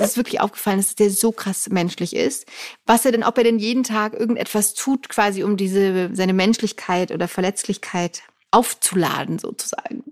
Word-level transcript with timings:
das 0.00 0.12
ist 0.12 0.16
wirklich 0.16 0.40
aufgefallen, 0.40 0.78
dass 0.78 0.94
der 0.94 1.10
so 1.10 1.30
krass 1.30 1.68
menschlich 1.68 2.16
ist. 2.16 2.46
Was 2.86 3.04
er 3.04 3.12
denn, 3.12 3.22
ob 3.22 3.36
er 3.36 3.44
denn 3.44 3.58
jeden 3.58 3.84
Tag 3.84 4.14
irgendetwas 4.14 4.72
tut, 4.74 5.08
quasi 5.10 5.42
um 5.42 5.56
diese, 5.56 6.10
seine 6.14 6.32
Menschlichkeit 6.32 7.10
oder 7.10 7.28
Verletzlichkeit 7.28 8.22
aufzuladen, 8.50 9.38
sozusagen. 9.38 10.04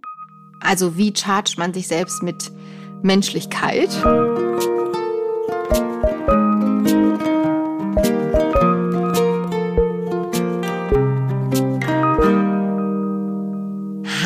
Also 0.60 0.96
wie 0.96 1.14
chargt 1.14 1.56
man 1.56 1.72
sich 1.72 1.88
selbst 1.88 2.22
mit 2.22 2.52
Menschlichkeit? 3.02 3.88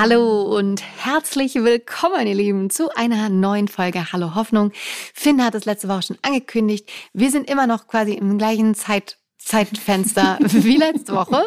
Hallo 0.03 0.43
und 0.43 0.83
herzlich 0.83 1.55
willkommen, 1.55 2.27
ihr 2.27 2.35
Lieben, 2.35 2.71
zu 2.71 2.93
einer 2.97 3.29
neuen 3.29 3.69
Folge 3.69 4.11
Hallo 4.13 4.35
Hoffnung. 4.35 4.73
Finn 5.15 5.41
hat 5.41 5.55
es 5.55 5.65
letzte 5.65 5.89
Woche 5.89 6.03
schon 6.03 6.19
angekündigt. 6.23 6.91
Wir 7.13 7.31
sind 7.31 7.49
immer 7.49 7.69
noch 7.69 7.87
quasi 7.87 8.15
im 8.15 8.37
gleichen 8.37 8.75
Zeit 8.75 9.17
Zeitfenster 9.39 10.39
wie 10.43 10.77
letzte 10.77 11.15
Woche. 11.15 11.47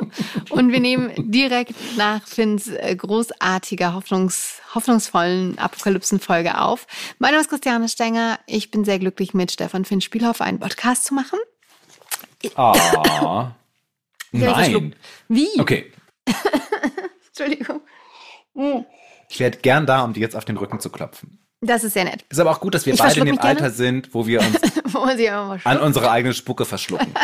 Und 0.52 0.72
wir 0.72 0.80
nehmen 0.80 1.12
direkt 1.34 1.74
nach 1.98 2.26
Finns 2.26 2.70
äh, 2.70 2.96
großartiger, 2.96 3.94
hoffnungs, 3.94 4.62
hoffnungsvollen 4.74 5.58
Apokalypsenfolge 5.58 6.58
auf. 6.58 6.88
Mein 7.20 7.32
Name 7.32 7.42
ist 7.42 7.50
Christiane 7.50 7.90
Stenger. 7.90 8.40
Ich 8.48 8.72
bin 8.72 8.86
sehr 8.86 9.00
glücklich, 9.00 9.34
mit 9.34 9.52
Stefan 9.52 9.84
Finn 9.84 10.00
Spielhoff 10.00 10.40
einen 10.40 10.62
Podcast 10.62 11.04
zu 11.04 11.14
machen. 11.14 11.40
Ah. 12.56 13.52
Nein. 14.32 14.96
Wie? 15.28 15.50
Okay. 15.60 15.92
Entschuldigung. 17.28 17.82
Ich 19.30 19.40
werde 19.40 19.58
gern 19.60 19.86
da, 19.86 20.04
um 20.04 20.14
dir 20.14 20.22
jetzt 20.22 20.36
auf 20.36 20.46
den 20.46 20.58
Rücken 20.58 20.80
zu 20.80 20.90
klopfen. 20.90 21.40
Das 21.62 21.84
ist 21.84 21.94
sehr 21.94 22.04
nett. 22.04 22.26
Ist 22.30 22.40
aber 22.40 22.52
auch 22.52 22.60
gut, 22.60 22.76
dass 22.76 22.86
wir 22.86 22.94
Ich 22.94 23.00
beide 23.00 23.20
in 23.20 23.26
dem 23.26 23.36
gerne. 23.38 23.50
Alter 23.50 23.72
sind, 23.72 24.14
wo 24.14 24.28
wir 24.28 24.42
uns 24.42 24.60
an 25.66 25.80
unsere 25.80 26.12
eigene 26.12 26.34
Spucke 26.34 26.66
verschlucken. 26.66 27.14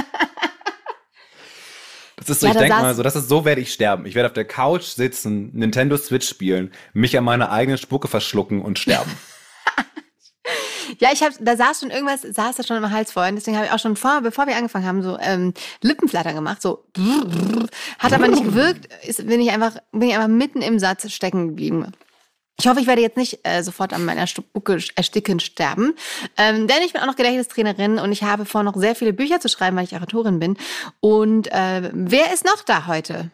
Das 2.17 2.29
ist 2.29 2.41
so, 2.41 2.45
Ja, 2.45 2.53
ich 2.53 2.59
denke 2.59 2.75
mal 2.75 2.93
so, 2.93 3.01
das 3.01 3.15
ist 3.15 3.29
so 3.29 3.45
werde 3.45 3.61
ich 3.61 3.73
sterben. 3.73 4.05
Ich 4.05 4.13
werde 4.13 4.27
auf 4.27 4.33
der 4.33 4.45
Couch 4.45 4.83
sitzen, 4.83 5.49
Nintendo 5.53 5.97
Switch 5.97 6.29
spielen, 6.29 6.71
mich 6.93 7.17
an 7.17 7.23
meine 7.23 7.49
eigene 7.49 7.79
Spucke 7.79 8.07
verschlucken 8.07 8.61
und 8.61 8.77
sterben. 8.77 9.09
Ja, 11.01 11.09
ich 11.11 11.23
habe, 11.23 11.33
da 11.39 11.57
saß 11.57 11.79
schon 11.79 11.89
irgendwas, 11.89 12.21
saß 12.21 12.57
da 12.57 12.63
schon 12.63 12.77
im 12.77 12.91
Hals 12.91 13.11
vorhin. 13.11 13.33
Deswegen 13.33 13.57
habe 13.57 13.65
ich 13.65 13.71
auch 13.71 13.79
schon 13.79 13.95
vor, 13.95 14.21
bevor 14.21 14.45
wir 14.45 14.55
angefangen 14.55 14.85
haben, 14.85 15.01
so 15.01 15.17
ähm, 15.19 15.55
Lippenflattern 15.81 16.35
gemacht, 16.35 16.61
so 16.61 16.85
hat 17.97 18.13
aber 18.13 18.27
nicht 18.27 18.43
gewirkt. 18.43 18.87
Ist, 19.03 19.25
bin 19.25 19.41
ich 19.41 19.49
einfach, 19.49 19.77
bin 19.91 20.09
ich 20.09 20.13
einfach 20.13 20.27
mitten 20.27 20.61
im 20.61 20.77
Satz 20.77 21.11
stecken 21.11 21.47
geblieben. 21.49 21.91
Ich 22.59 22.67
hoffe, 22.67 22.79
ich 22.79 22.85
werde 22.85 23.01
jetzt 23.01 23.17
nicht 23.17 23.39
äh, 23.41 23.63
sofort 23.63 23.93
an 23.93 24.05
meiner 24.05 24.27
Spucke 24.27 24.77
ersticken 24.95 25.39
sterben, 25.39 25.95
ähm, 26.37 26.67
denn 26.67 26.77
ich 26.85 26.93
bin 26.93 27.01
auch 27.01 27.07
noch 27.07 27.15
Gedächtnistrainerin 27.15 27.97
und 27.97 28.11
ich 28.11 28.21
habe 28.21 28.45
vor, 28.45 28.61
noch 28.61 28.75
sehr 28.77 28.93
viele 28.93 29.13
Bücher 29.13 29.39
zu 29.39 29.49
schreiben, 29.49 29.75
weil 29.77 29.85
ich 29.85 29.95
Autorin 29.95 30.37
bin. 30.37 30.55
Und 30.99 31.51
äh, 31.51 31.89
wer 31.93 32.31
ist 32.31 32.45
noch 32.45 32.61
da 32.63 32.85
heute? 32.85 33.31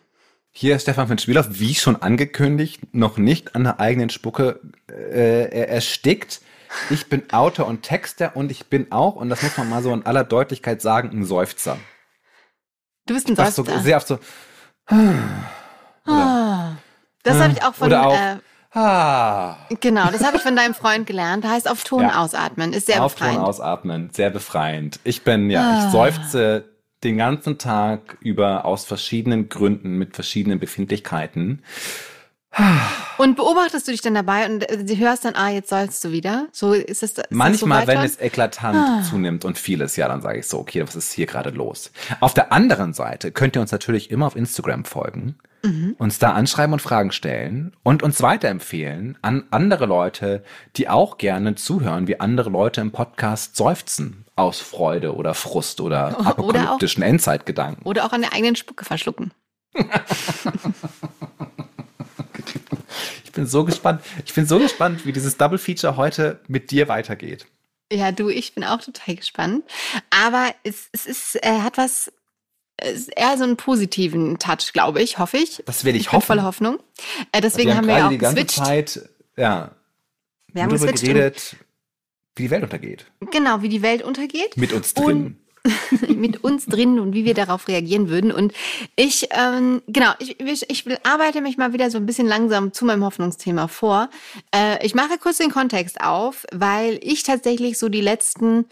Hier 0.53 0.77
ist 0.77 0.83
Stefan 0.83 1.09
von 1.09 1.17
Spielhoff, 1.17 1.47
wie 1.49 1.75
schon 1.75 2.01
angekündigt, 2.01 2.79
noch 2.93 3.17
nicht 3.17 3.55
an 3.55 3.65
der 3.65 3.81
eigenen 3.81 4.09
Spucke 4.09 4.61
äh, 4.89 5.49
er- 5.51 5.67
erstickt. 5.67 6.39
Ich 6.89 7.09
bin 7.09 7.31
Autor 7.31 7.67
und 7.67 7.81
Texter 7.83 8.35
und 8.35 8.51
ich 8.51 8.67
bin 8.67 8.91
auch, 8.91 9.15
und 9.15 9.29
das 9.29 9.41
muss 9.43 9.57
man 9.57 9.69
mal 9.69 9.83
so 9.83 9.93
in 9.93 10.05
aller 10.05 10.23
Deutlichkeit 10.23 10.81
sagen, 10.81 11.09
ein 11.11 11.23
Seufzer. 11.25 11.77
Du 13.05 13.13
bist 13.13 13.27
ein 13.29 13.37
Was 13.37 13.55
so, 13.55 13.63
Seufzer. 13.63 13.79
sehr 13.81 13.97
oft 13.97 14.07
so, 14.07 14.19
Ah. 16.05 16.75
Das 17.23 17.39
habe 17.39 17.53
ich 17.53 17.63
auch 17.63 17.73
von 17.73 17.87
Oder 17.87 18.07
auch, 18.07 18.13
Äh, 18.15 18.37
ah, 18.73 19.57
Genau, 19.81 20.09
das 20.11 20.23
habe 20.23 20.37
ich 20.37 20.43
von 20.43 20.55
deinem 20.55 20.73
Freund 20.73 21.05
gelernt. 21.05 21.45
Heißt 21.45 21.69
auf 21.69 21.83
Ton 21.83 22.03
Ja. 22.03 22.21
ausatmen. 22.23 22.71
Ist 22.73 22.87
sehr 22.87 23.03
auf 23.03 23.15
Ton 23.15 23.27
befreiend. 23.27 23.43
ausatmen, 23.47 24.09
sehr 24.13 24.29
befreiend. 24.29 24.99
Ich 25.03 25.23
bin, 25.23 25.49
ja, 25.49 25.61
Ah. 25.61 25.85
ich 25.85 25.91
seufze 25.91 26.65
den 27.03 27.17
ganzen 27.17 27.57
Tag 27.57 28.17
über 28.21 28.65
aus 28.65 28.85
verschiedenen 28.85 29.49
Gründen 29.49 29.97
mit 29.97 30.15
verschiedenen 30.15 30.59
Befindlichkeiten. 30.59 31.61
Und 33.17 33.35
beobachtest 33.35 33.87
du 33.87 33.91
dich 33.91 34.01
dann 34.01 34.15
dabei 34.15 34.45
und 34.49 34.63
äh, 34.69 34.95
hörst 34.97 35.25
dann, 35.25 35.35
ah, 35.35 35.49
jetzt 35.49 35.69
sollst 35.69 36.03
du 36.03 36.11
wieder? 36.11 36.47
So 36.51 36.73
ist 36.73 37.03
es. 37.03 37.11
Ist 37.13 37.25
Manchmal, 37.31 37.81
so 37.81 37.87
wenn 37.87 37.99
es 38.01 38.19
eklatant 38.19 38.77
Ah. 38.77 39.03
zunimmt 39.07 39.43
und 39.45 39.57
vieles, 39.57 39.95
ja, 39.95 40.07
dann 40.07 40.21
sage 40.21 40.39
ich 40.39 40.47
so, 40.47 40.57
okay, 40.59 40.81
was 40.83 40.95
ist 40.95 41.11
hier 41.11 41.25
gerade 41.25 41.49
los? 41.49 41.91
Auf 42.19 42.33
der 42.33 42.51
anderen 42.51 42.93
Seite 42.93 43.31
könnt 43.31 43.55
ihr 43.57 43.61
uns 43.61 43.71
natürlich 43.71 44.11
immer 44.11 44.27
auf 44.27 44.35
Instagram 44.35 44.85
folgen, 44.85 45.35
Mhm. 45.63 45.95
uns 45.97 46.19
da 46.19 46.31
anschreiben 46.33 46.73
und 46.73 46.79
Fragen 46.81 47.11
stellen 47.11 47.75
und 47.83 48.01
uns 48.03 48.21
weiterempfehlen 48.21 49.17
an 49.23 49.45
andere 49.51 49.85
Leute, 49.87 50.43
die 50.77 50.87
auch 50.87 51.17
gerne 51.17 51.55
zuhören, 51.55 52.07
wie 52.07 52.19
andere 52.19 52.49
Leute 52.51 52.81
im 52.81 52.91
Podcast 52.91 53.55
seufzen 53.55 54.25
aus 54.35 54.59
Freude 54.59 55.15
oder 55.15 55.33
Frust 55.33 55.81
oder 55.81 56.09
Oder 56.17 56.19
auch- 56.19 56.25
apokalyptischen 56.27 57.01
Endzeitgedanken. 57.03 57.83
Oder 57.85 58.05
auch 58.05 58.13
an 58.13 58.21
der 58.21 58.33
eigenen 58.33 58.55
Spucke 58.55 58.85
verschlucken. 58.85 59.31
Ich 63.37 63.41
bin 63.43 63.47
so 63.47 63.65
gespannt. 63.65 64.01
Ich 64.25 64.33
bin 64.33 64.47
so 64.47 64.57
gespannt, 64.57 65.05
wie 65.05 65.11
dieses 65.13 65.37
Double 65.37 65.59
Feature 65.59 65.95
heute 65.95 66.39
mit 66.47 66.71
dir 66.71 66.87
weitergeht. 66.87 67.45
Ja, 67.93 68.11
du, 68.11 68.29
ich 68.29 68.55
bin 68.55 68.63
auch 68.63 68.81
total 68.81 69.15
gespannt. 69.15 69.63
Aber 70.09 70.55
es, 70.63 70.89
es 70.91 71.05
ist, 71.05 71.35
er 71.35 71.63
hat 71.63 71.77
was, 71.77 72.11
eher 72.81 73.37
so 73.37 73.43
einen 73.43 73.55
positiven 73.55 74.39
Touch, 74.39 74.73
glaube 74.73 75.03
ich, 75.03 75.19
hoffe 75.19 75.37
ich. 75.37 75.61
Das 75.67 75.85
will 75.85 75.95
ich 75.95 76.05
bin 76.05 76.13
hoffen. 76.13 76.25
voller 76.25 76.43
Hoffnung. 76.45 76.79
Äh, 77.31 77.41
deswegen 77.41 77.69
wir 77.69 77.77
haben 77.77 77.87
wir 77.87 77.97
ja 77.99 78.05
auch 78.07 78.09
die 78.09 78.17
ganze 78.17 78.43
geswitcht. 78.43 78.65
Zeit, 78.65 79.09
ja, 79.35 79.69
wir 80.53 80.63
haben 80.63 80.69
darüber 80.75 80.91
geredet, 80.93 81.57
wie 82.35 82.43
die 82.43 82.49
Welt 82.49 82.63
untergeht. 82.63 83.05
Und, 83.19 83.31
genau, 83.31 83.61
wie 83.61 83.69
die 83.69 83.83
Welt 83.83 84.01
untergeht. 84.01 84.57
Mit 84.57 84.73
uns 84.73 84.93
Und- 84.93 85.05
drin. 85.05 85.39
mit 86.07 86.43
uns 86.43 86.65
drin 86.65 86.99
und 86.99 87.13
wie 87.13 87.25
wir 87.25 87.33
darauf 87.33 87.67
reagieren 87.67 88.09
würden. 88.09 88.31
Und 88.31 88.53
ich, 88.95 89.27
ähm, 89.31 89.81
genau, 89.87 90.11
ich, 90.19 90.39
ich, 90.39 90.69
ich 90.69 91.05
arbeite 91.05 91.41
mich 91.41 91.57
mal 91.57 91.73
wieder 91.73 91.89
so 91.91 91.97
ein 91.97 92.05
bisschen 92.05 92.27
langsam 92.27 92.73
zu 92.73 92.85
meinem 92.85 93.03
Hoffnungsthema 93.03 93.67
vor. 93.67 94.09
Äh, 94.53 94.85
ich 94.85 94.95
mache 94.95 95.17
kurz 95.17 95.37
den 95.37 95.51
Kontext 95.51 96.01
auf, 96.01 96.45
weil 96.51 96.99
ich 97.01 97.23
tatsächlich 97.23 97.77
so 97.77 97.89
die 97.89 98.01
letzten 98.01 98.65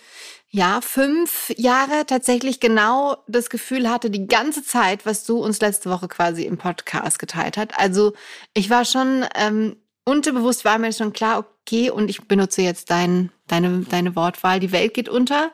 ja, 0.56 0.80
fünf 0.80 1.52
Jahre 1.58 2.06
tatsächlich 2.06 2.62
genau 2.62 3.18
das 3.28 3.50
Gefühl 3.50 3.90
hatte, 3.90 4.10
die 4.10 4.26
ganze 4.26 4.64
Zeit, 4.64 5.06
was 5.06 5.26
du 5.26 5.44
uns 5.44 5.60
letzte 5.60 5.90
Woche 5.90 6.08
quasi 6.08 6.44
im 6.44 6.58
Podcast 6.58 7.20
geteilt 7.20 7.58
hat. 7.58 7.78
Also 7.78 8.14
ich 8.54 8.70
war 8.70 8.86
schon, 8.86 9.26
ähm, 9.36 9.76
unterbewusst 10.06 10.64
war 10.64 10.78
mir 10.78 10.94
schon 10.94 11.12
klar, 11.12 11.46
okay, 11.66 11.90
und 11.90 12.10
ich 12.10 12.26
benutze 12.30 12.62
jetzt 12.62 12.90
dein, 12.90 13.32
deine, 13.48 13.82
deine 13.90 14.16
Wortwahl, 14.16 14.60
die 14.60 14.72
Welt 14.72 14.94
geht 14.94 15.10
unter. 15.10 15.52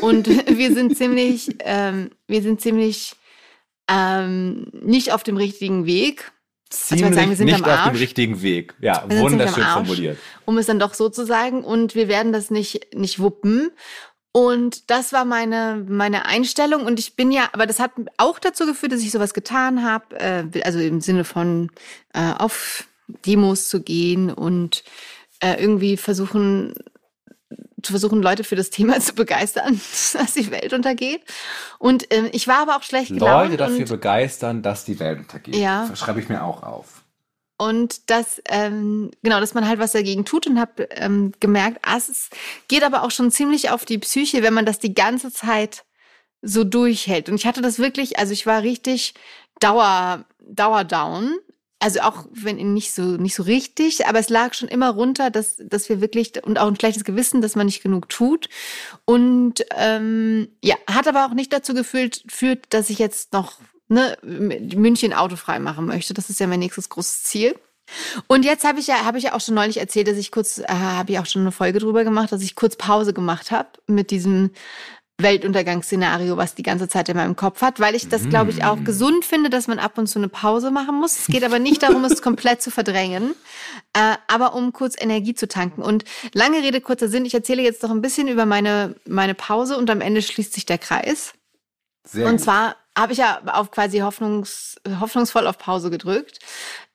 Und 0.00 0.26
wir 0.58 0.74
sind 0.74 0.96
ziemlich, 0.96 1.56
ähm, 1.60 2.10
wir 2.26 2.42
sind 2.42 2.60
ziemlich 2.60 3.14
ähm, 3.88 4.66
nicht 4.72 5.12
auf 5.12 5.22
dem 5.22 5.36
richtigen 5.36 5.86
Weg. 5.86 6.32
Ziemlich 6.70 7.04
würde 7.04 7.16
sagen, 7.16 7.28
wir 7.28 7.36
sind 7.36 7.46
nicht 7.46 7.56
am 7.56 7.64
auf 7.64 7.82
dem 7.84 7.90
Arsch. 7.90 8.00
richtigen 8.00 8.40
Weg. 8.42 8.74
Ja, 8.80 9.04
Wir 9.06 9.20
wunderschön 9.20 9.62
Arsch. 9.62 9.86
formuliert. 9.86 10.18
um 10.46 10.56
es 10.56 10.66
dann 10.66 10.78
doch 10.78 10.94
so 10.94 11.08
zu 11.10 11.26
sagen. 11.26 11.64
Und 11.64 11.94
wir 11.94 12.08
werden 12.08 12.32
das 12.32 12.50
nicht, 12.50 12.94
nicht 12.94 13.18
wuppen. 13.18 13.70
Und 14.34 14.90
das 14.90 15.12
war 15.12 15.26
meine, 15.26 15.84
meine 15.86 16.24
Einstellung. 16.24 16.86
Und 16.86 16.98
ich 16.98 17.14
bin 17.16 17.30
ja, 17.30 17.50
aber 17.52 17.66
das 17.66 17.78
hat 17.78 17.92
auch 18.16 18.38
dazu 18.38 18.64
geführt, 18.64 18.92
dass 18.92 19.02
ich 19.02 19.10
sowas 19.10 19.34
getan 19.34 19.82
habe. 19.82 20.18
Äh, 20.18 20.62
also 20.62 20.78
im 20.78 21.02
Sinne 21.02 21.24
von 21.24 21.70
äh, 22.14 22.32
auf 22.38 22.86
Demos 23.26 23.68
zu 23.68 23.82
gehen 23.82 24.30
und 24.30 24.84
äh, 25.40 25.60
irgendwie 25.60 25.98
versuchen, 25.98 26.72
zu 27.82 27.92
versuchen, 27.92 28.22
Leute 28.22 28.44
für 28.44 28.56
das 28.56 28.70
Thema 28.70 29.00
zu 29.00 29.14
begeistern, 29.14 29.80
dass 30.12 30.34
die 30.34 30.50
Welt 30.50 30.72
untergeht. 30.72 31.22
Und 31.78 32.12
ähm, 32.12 32.28
ich 32.32 32.48
war 32.48 32.62
aber 32.62 32.76
auch 32.76 32.82
schlecht 32.82 33.08
gelaunt. 33.08 33.50
Leute 33.50 33.56
dafür 33.56 33.86
begeistern, 33.86 34.62
dass 34.62 34.84
die 34.84 34.98
Welt 35.00 35.18
untergeht. 35.18 35.56
Ja. 35.56 35.86
Das 35.88 35.98
schreibe 35.98 36.20
ich 36.20 36.28
mir 36.28 36.44
auch 36.44 36.62
auf. 36.62 37.02
Und 37.58 38.10
dass, 38.10 38.42
ähm, 38.48 39.12
genau, 39.22 39.38
dass 39.38 39.54
man 39.54 39.68
halt 39.68 39.78
was 39.78 39.92
dagegen 39.92 40.24
tut 40.24 40.48
und 40.48 40.58
habe 40.58 40.84
ähm, 40.90 41.32
gemerkt, 41.38 41.78
ah, 41.82 41.96
es 41.96 42.28
geht 42.66 42.82
aber 42.82 43.04
auch 43.04 43.12
schon 43.12 43.30
ziemlich 43.30 43.70
auf 43.70 43.84
die 43.84 43.98
Psyche, 43.98 44.42
wenn 44.42 44.54
man 44.54 44.66
das 44.66 44.80
die 44.80 44.94
ganze 44.94 45.32
Zeit 45.32 45.84
so 46.40 46.64
durchhält. 46.64 47.28
Und 47.28 47.36
ich 47.36 47.46
hatte 47.46 47.62
das 47.62 47.78
wirklich, 47.78 48.18
also 48.18 48.32
ich 48.32 48.46
war 48.46 48.62
richtig 48.62 49.14
Dauer, 49.60 50.24
Dauerdown. 50.40 51.38
Also 51.82 52.00
auch 52.02 52.26
wenn 52.30 52.58
nicht 52.74 52.94
so 52.94 53.02
nicht 53.02 53.34
so 53.34 53.42
richtig, 53.42 54.06
aber 54.06 54.20
es 54.20 54.28
lag 54.28 54.54
schon 54.54 54.68
immer 54.68 54.90
runter, 54.90 55.30
dass 55.30 55.56
dass 55.58 55.88
wir 55.88 56.00
wirklich 56.00 56.32
und 56.44 56.56
auch 56.60 56.68
ein 56.68 56.76
schlechtes 56.76 57.02
Gewissen, 57.02 57.42
dass 57.42 57.56
man 57.56 57.66
nicht 57.66 57.82
genug 57.82 58.08
tut 58.08 58.48
und 59.04 59.64
ähm, 59.76 60.46
ja 60.62 60.76
hat 60.88 61.08
aber 61.08 61.26
auch 61.26 61.34
nicht 61.34 61.52
dazu 61.52 61.74
geführt, 61.74 62.22
führt, 62.28 62.66
dass 62.72 62.88
ich 62.88 63.00
jetzt 63.00 63.32
noch 63.32 63.54
ne, 63.88 64.16
München 64.22 65.12
autofrei 65.12 65.58
machen 65.58 65.86
möchte. 65.86 66.14
Das 66.14 66.30
ist 66.30 66.38
ja 66.38 66.46
mein 66.46 66.60
nächstes 66.60 66.88
großes 66.88 67.24
Ziel. 67.24 67.56
Und 68.28 68.44
jetzt 68.44 68.64
habe 68.64 68.78
ich 68.78 68.86
ja 68.86 69.04
habe 69.04 69.18
ich 69.18 69.24
ja 69.24 69.34
auch 69.34 69.40
schon 69.40 69.56
neulich 69.56 69.78
erzählt, 69.78 70.06
dass 70.06 70.16
ich 70.18 70.30
kurz 70.30 70.58
äh, 70.58 70.66
habe 70.68 71.10
ich 71.10 71.18
auch 71.18 71.26
schon 71.26 71.42
eine 71.42 71.50
Folge 71.50 71.80
drüber 71.80 72.04
gemacht, 72.04 72.30
dass 72.30 72.42
ich 72.42 72.54
kurz 72.54 72.76
Pause 72.76 73.12
gemacht 73.12 73.50
habe 73.50 73.70
mit 73.88 74.12
diesem 74.12 74.52
Weltuntergangsszenario, 75.22 76.36
was 76.36 76.54
die 76.54 76.62
ganze 76.62 76.88
Zeit 76.88 77.08
in 77.08 77.16
meinem 77.16 77.36
Kopf 77.36 77.62
hat, 77.62 77.80
weil 77.80 77.94
ich 77.94 78.08
das, 78.08 78.28
glaube 78.28 78.50
ich, 78.50 78.64
auch 78.64 78.76
mm. 78.76 78.84
gesund 78.84 79.24
finde, 79.24 79.50
dass 79.50 79.68
man 79.68 79.78
ab 79.78 79.98
und 79.98 80.06
zu 80.06 80.18
eine 80.18 80.28
Pause 80.28 80.70
machen 80.70 80.96
muss. 80.96 81.18
Es 81.18 81.26
geht 81.26 81.44
aber 81.44 81.58
nicht 81.58 81.82
darum, 81.82 82.04
es 82.04 82.22
komplett 82.22 82.62
zu 82.62 82.70
verdrängen, 82.70 83.34
äh, 83.92 84.16
aber 84.28 84.54
um 84.54 84.72
kurz 84.72 84.94
Energie 84.98 85.34
zu 85.34 85.48
tanken. 85.48 85.82
Und 85.82 86.04
lange 86.34 86.58
Rede, 86.58 86.80
kurzer 86.80 87.08
Sinn, 87.08 87.24
ich 87.24 87.34
erzähle 87.34 87.62
jetzt 87.62 87.82
noch 87.82 87.90
ein 87.90 88.02
bisschen 88.02 88.28
über 88.28 88.46
meine, 88.46 88.94
meine 89.06 89.34
Pause 89.34 89.76
und 89.76 89.90
am 89.90 90.00
Ende 90.00 90.22
schließt 90.22 90.52
sich 90.52 90.66
der 90.66 90.78
Kreis. 90.78 91.34
Sehr 92.04 92.26
und 92.26 92.32
gut. 92.32 92.40
zwar 92.40 92.76
habe 92.96 93.12
ich 93.12 93.18
ja 93.18 93.40
auf 93.46 93.70
quasi 93.70 93.98
hoffnungs, 93.98 94.76
hoffnungsvoll 95.00 95.46
auf 95.46 95.58
Pause 95.58 95.90
gedrückt, 95.90 96.38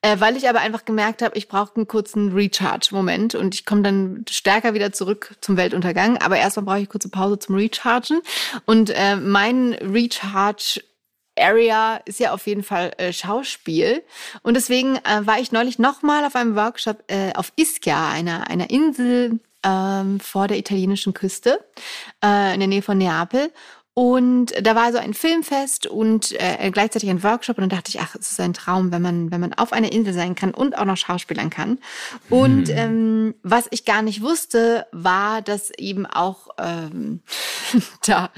äh, 0.02 0.20
weil 0.20 0.36
ich 0.36 0.48
aber 0.48 0.60
einfach 0.60 0.84
gemerkt 0.84 1.22
habe, 1.22 1.36
ich 1.36 1.48
brauche 1.48 1.76
einen 1.76 1.88
kurzen 1.88 2.32
Recharge-Moment 2.32 3.34
und 3.34 3.54
ich 3.54 3.66
komme 3.66 3.82
dann 3.82 4.24
stärker 4.30 4.74
wieder 4.74 4.92
zurück 4.92 5.34
zum 5.40 5.56
Weltuntergang. 5.56 6.18
Aber 6.18 6.36
erstmal 6.36 6.64
brauche 6.64 6.80
ich 6.80 6.88
kurze 6.88 7.08
Pause 7.08 7.38
zum 7.38 7.56
Rechargen. 7.56 8.20
Und 8.64 8.90
äh, 8.90 9.16
mein 9.16 9.74
Recharge 9.74 10.82
Area 11.38 12.00
ist 12.04 12.20
ja 12.20 12.32
auf 12.32 12.46
jeden 12.46 12.62
Fall 12.62 12.92
äh, 12.98 13.12
Schauspiel. 13.12 14.02
Und 14.42 14.54
deswegen 14.54 14.96
äh, 14.96 15.26
war 15.26 15.40
ich 15.40 15.52
neulich 15.52 15.78
nochmal 15.78 16.24
auf 16.24 16.36
einem 16.36 16.56
Workshop 16.56 17.04
äh, 17.08 17.32
auf 17.34 17.52
Ischia, 17.56 18.10
einer, 18.10 18.50
einer 18.50 18.70
Insel 18.70 19.40
ähm, 19.64 20.20
vor 20.20 20.48
der 20.48 20.58
italienischen 20.58 21.14
Küste, 21.14 21.64
äh, 22.24 22.54
in 22.54 22.60
der 22.60 22.68
Nähe 22.68 22.82
von 22.82 22.98
Neapel. 22.98 23.52
Und 23.98 24.54
da 24.62 24.76
war 24.76 24.92
so 24.92 24.98
ein 24.98 25.12
Filmfest 25.12 25.88
und 25.88 26.30
äh, 26.40 26.70
gleichzeitig 26.70 27.10
ein 27.10 27.24
Workshop. 27.24 27.58
Und 27.58 27.62
dann 27.62 27.76
dachte 27.76 27.88
ich, 27.88 27.98
ach, 27.98 28.14
es 28.14 28.30
ist 28.30 28.38
ein 28.38 28.54
Traum, 28.54 28.92
wenn 28.92 29.02
man, 29.02 29.32
wenn 29.32 29.40
man 29.40 29.54
auf 29.54 29.72
einer 29.72 29.90
Insel 29.90 30.14
sein 30.14 30.36
kann 30.36 30.54
und 30.54 30.78
auch 30.78 30.84
noch 30.84 30.96
Schauspielern 30.96 31.50
kann. 31.50 31.80
Und 32.30 32.68
mhm. 32.68 32.76
ähm, 32.76 33.34
was 33.42 33.66
ich 33.72 33.84
gar 33.84 34.02
nicht 34.02 34.22
wusste, 34.22 34.86
war, 34.92 35.42
dass 35.42 35.72
eben 35.76 36.06
auch 36.06 36.46
ähm, 36.58 37.22
da 38.06 38.30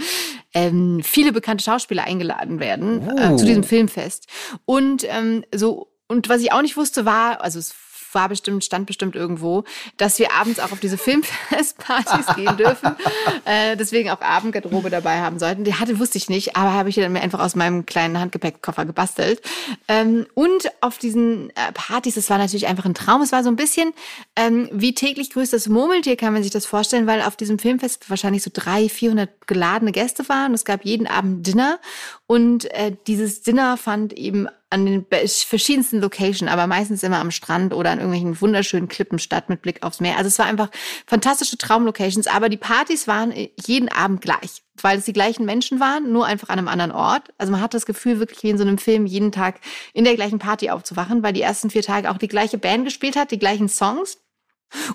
ähm, 0.54 1.02
viele 1.04 1.30
bekannte 1.30 1.62
Schauspieler 1.62 2.04
eingeladen 2.04 2.58
werden 2.58 3.06
oh. 3.06 3.20
äh, 3.20 3.36
zu 3.36 3.44
diesem 3.44 3.64
oh. 3.64 3.66
Filmfest. 3.66 4.28
Und 4.64 5.04
ähm, 5.10 5.44
so 5.54 5.92
und 6.08 6.30
was 6.30 6.40
ich 6.40 6.52
auch 6.52 6.62
nicht 6.62 6.78
wusste, 6.78 7.04
war, 7.04 7.42
also 7.42 7.58
es 7.58 7.74
war 8.12 8.28
bestimmt, 8.28 8.64
stand 8.64 8.86
bestimmt 8.86 9.16
irgendwo, 9.16 9.64
dass 9.96 10.18
wir 10.18 10.32
abends 10.32 10.60
auch 10.60 10.72
auf 10.72 10.80
diese 10.80 10.98
Filmfestpartys 10.98 12.26
gehen 12.36 12.56
dürfen. 12.56 12.96
Äh, 13.44 13.76
deswegen 13.76 14.10
auch 14.10 14.20
Abendgarderobe 14.20 14.90
dabei 14.90 15.20
haben 15.20 15.38
sollten. 15.38 15.64
Die 15.64 15.74
hatte, 15.74 15.98
wusste 15.98 16.18
ich 16.18 16.28
nicht, 16.28 16.56
aber 16.56 16.72
habe 16.72 16.88
ich 16.88 16.96
dann 16.96 17.12
mir 17.12 17.20
einfach 17.20 17.40
aus 17.40 17.54
meinem 17.54 17.86
kleinen 17.86 18.18
Handgepäckkoffer 18.18 18.84
gebastelt. 18.84 19.40
Ähm, 19.88 20.26
und 20.34 20.70
auf 20.80 20.98
diesen 20.98 21.50
äh, 21.50 21.72
Partys, 21.72 22.14
das 22.14 22.30
war 22.30 22.38
natürlich 22.38 22.66
einfach 22.66 22.84
ein 22.84 22.94
Traum. 22.94 23.22
Es 23.22 23.32
war 23.32 23.42
so 23.42 23.50
ein 23.50 23.56
bisschen 23.56 23.92
ähm, 24.36 24.68
wie 24.72 24.94
täglich 24.94 25.30
grüßt 25.30 25.52
das 25.52 25.68
Murmeltier, 25.68 26.16
kann 26.16 26.32
man 26.32 26.42
sich 26.42 26.52
das 26.52 26.66
vorstellen, 26.66 27.06
weil 27.06 27.22
auf 27.22 27.36
diesem 27.36 27.58
Filmfest 27.58 28.08
wahrscheinlich 28.10 28.42
so 28.42 28.50
drei, 28.52 28.88
vierhundert 28.88 29.46
geladene 29.46 29.92
Gäste 29.92 30.28
waren. 30.28 30.54
Es 30.54 30.64
gab 30.64 30.84
jeden 30.84 31.06
Abend 31.06 31.46
Dinner 31.46 31.78
und 32.26 32.70
äh, 32.72 32.92
dieses 33.06 33.42
Dinner 33.42 33.76
fand 33.76 34.12
eben 34.12 34.48
an 34.70 34.86
den 34.86 35.06
verschiedensten 35.08 36.00
Locations, 36.00 36.50
aber 36.50 36.68
meistens 36.68 37.02
immer 37.02 37.18
am 37.18 37.32
Strand 37.32 37.74
oder 37.74 37.90
an 37.90 37.98
irgendwelchen 37.98 38.40
wunderschönen 38.40 38.88
Klippen 38.88 39.18
statt 39.18 39.48
mit 39.48 39.62
Blick 39.62 39.82
aufs 39.82 40.00
Meer. 40.00 40.16
Also 40.16 40.28
es 40.28 40.38
war 40.38 40.46
einfach 40.46 40.70
fantastische 41.06 41.58
Traumlocations, 41.58 42.28
aber 42.28 42.48
die 42.48 42.56
Partys 42.56 43.08
waren 43.08 43.32
äh, 43.32 43.50
jeden 43.66 43.88
Abend 43.88 44.20
gleich, 44.20 44.62
weil 44.80 44.98
es 44.98 45.04
die 45.04 45.12
gleichen 45.12 45.44
Menschen 45.44 45.80
waren, 45.80 46.12
nur 46.12 46.24
einfach 46.24 46.48
an 46.48 46.58
einem 46.58 46.68
anderen 46.68 46.92
Ort. 46.92 47.30
Also 47.36 47.50
man 47.50 47.60
hat 47.60 47.74
das 47.74 47.84
Gefühl, 47.84 48.20
wirklich 48.20 48.44
wie 48.44 48.50
in 48.50 48.58
so 48.58 48.64
einem 48.64 48.78
Film 48.78 49.06
jeden 49.06 49.32
Tag 49.32 49.60
in 49.92 50.04
der 50.04 50.14
gleichen 50.14 50.38
Party 50.38 50.70
aufzuwachen, 50.70 51.24
weil 51.24 51.32
die 51.32 51.42
ersten 51.42 51.70
vier 51.70 51.82
Tage 51.82 52.08
auch 52.08 52.18
die 52.18 52.28
gleiche 52.28 52.56
Band 52.56 52.84
gespielt 52.84 53.16
hat, 53.16 53.32
die 53.32 53.40
gleichen 53.40 53.68
Songs. 53.68 54.18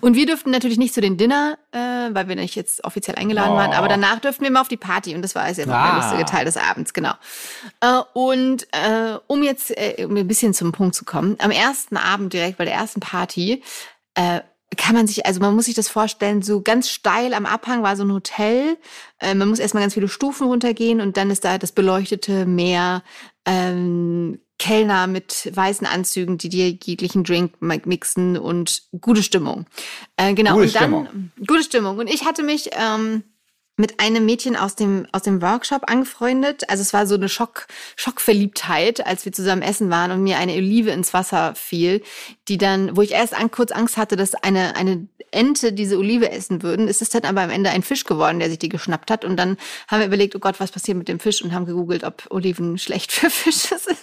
Und 0.02 0.16
wir 0.16 0.26
dürften 0.26 0.52
natürlich 0.52 0.78
nicht 0.78 0.94
zu 0.94 1.02
den 1.02 1.18
Dinner, 1.18 1.58
äh, 1.72 1.78
weil 1.78 2.28
wir 2.28 2.36
nicht 2.36 2.56
jetzt 2.56 2.84
offiziell 2.84 3.18
eingeladen 3.18 3.54
oh. 3.54 3.56
waren, 3.58 3.74
aber 3.74 3.88
danach 3.88 4.20
dürften 4.20 4.44
wir 4.44 4.52
mal 4.52 4.62
auf 4.62 4.68
die 4.68 4.78
Party 4.78 5.16
und 5.16 5.22
das 5.22 5.36
war 5.36 5.44
also 5.44 5.62
jetzt 5.62 5.72
ah. 5.72 5.88
der 5.88 6.02
lustige 6.02 6.26
Teil 6.26 6.46
des 6.46 6.58
Abends, 6.58 6.94
genau. 6.94 7.14
Äh, 7.82 8.02
und 8.14 8.68
äh, 8.72 9.18
um 9.28 9.44
jetzt 9.44 9.72
äh, 9.72 10.06
um 10.06 10.16
ein 10.16 10.28
bisschen 10.28 10.54
zum 10.54 10.72
Punkt 10.72 10.96
zu 10.96 11.06
kommen, 11.06 11.36
am 11.40 11.52
ersten 11.52 11.98
Abend 11.98 12.34
direkt 12.34 12.58
bei 12.58 12.66
der 12.66 12.74
ersten 12.74 13.00
Party 13.00 13.64
äh, 14.16 14.42
kann 14.78 14.96
man 14.96 15.08
sich, 15.08 15.26
also 15.26 15.40
man 15.40 15.56
muss 15.56 15.66
sich 15.66 15.76
das 15.76 15.88
vorstellen, 15.88 16.42
so 16.42 16.62
ganz 16.62 16.90
steil 16.90 17.34
am 17.34 17.46
Abhang 17.46 17.84
war 17.84 17.96
so 17.96 18.04
ein 18.04 18.12
Hotel. 18.12 18.78
Äh, 19.20 19.36
man 19.36 19.48
muss 19.48 19.60
erstmal 19.60 19.84
ganz 19.84 19.94
viele 19.94 20.08
Stufen 20.08 20.48
runtergehen 20.48 21.02
und 21.02 21.18
dann 21.18 21.30
ist 21.30 21.46
da 21.46 21.58
das 21.58 21.72
beleuchtete 21.72 22.46
Meer, 22.46 23.04
ähm, 23.46 24.40
Kellner 24.58 25.08
mit 25.08 25.52
weißen 25.54 25.86
Anzügen, 25.86 26.38
die 26.38 26.50
dir 26.50 26.70
jeglichen 26.70 27.24
Drink 27.24 27.54
mixen 27.60 28.38
und 28.38 28.84
gute 29.02 29.22
Stimmung. 29.22 29.66
Äh, 30.16 30.34
genau. 30.34 30.54
Gute 30.54 30.66
und 30.66 30.76
dann 30.76 30.84
Stimmung. 30.84 31.32
gute 31.46 31.64
Stimmung. 31.64 31.98
Und 31.98 32.08
ich 32.08 32.26
hatte 32.26 32.44
mich 32.44 32.70
ähm, 32.74 33.24
mit 33.78 34.00
einem 34.00 34.26
Mädchen 34.26 34.56
aus 34.56 34.76
dem 34.76 35.08
aus 35.12 35.24
dem 35.24 35.42
Workshop 35.42 35.90
angefreundet. 35.90 36.70
Also 36.70 36.82
es 36.82 36.94
war 36.94 37.08
so 37.08 37.16
eine 37.16 37.30
Schock 37.30 37.68
Schockverliebtheit, 37.96 39.06
als 39.06 39.26
wir 39.26 39.32
zusammen 39.32 39.62
essen 39.62 39.90
waren 39.90 40.12
und 40.12 40.24
mir 40.24 40.38
eine 40.38 40.54
Olive 40.54 40.92
ins 40.92 41.14
Wasser 41.14 41.56
fiel, 41.56 42.02
die 42.48 42.58
dann, 42.58 42.96
wo 42.96 43.02
ich 43.02 43.12
erst 43.12 43.34
an, 43.34 43.52
kurz 43.52 43.72
Angst 43.72 43.98
hatte, 43.98 44.16
dass 44.16 44.36
eine 44.36 44.76
eine 44.76 45.08
Ente 45.32 45.74
diese 45.74 45.98
Olive 45.98 46.32
essen 46.32 46.64
würden, 46.64 46.88
ist 46.88 47.02
es 47.02 47.10
dann 47.10 47.26
aber 47.26 47.42
am 47.42 47.50
Ende 47.50 47.70
ein 47.70 47.84
Fisch 47.84 48.06
geworden, 48.06 48.40
der 48.40 48.50
sich 48.50 48.60
die 48.60 48.70
geschnappt 48.70 49.12
hat. 49.12 49.26
Und 49.26 49.36
dann 49.38 49.58
haben 49.88 50.00
wir 50.00 50.08
überlegt, 50.08 50.36
oh 50.36 50.40
Gott, 50.40 50.60
was 50.60 50.72
passiert 50.72 50.98
mit 50.98 51.10
dem 51.10 51.20
Fisch 51.20 51.42
und 51.42 51.54
haben 51.54 51.66
gegoogelt, 51.66 52.04
ob 52.06 52.26
Oliven 52.30 52.78
schlecht 52.78 53.12
für 53.12 53.30
Fische 53.30 53.78
sind. 53.78 53.98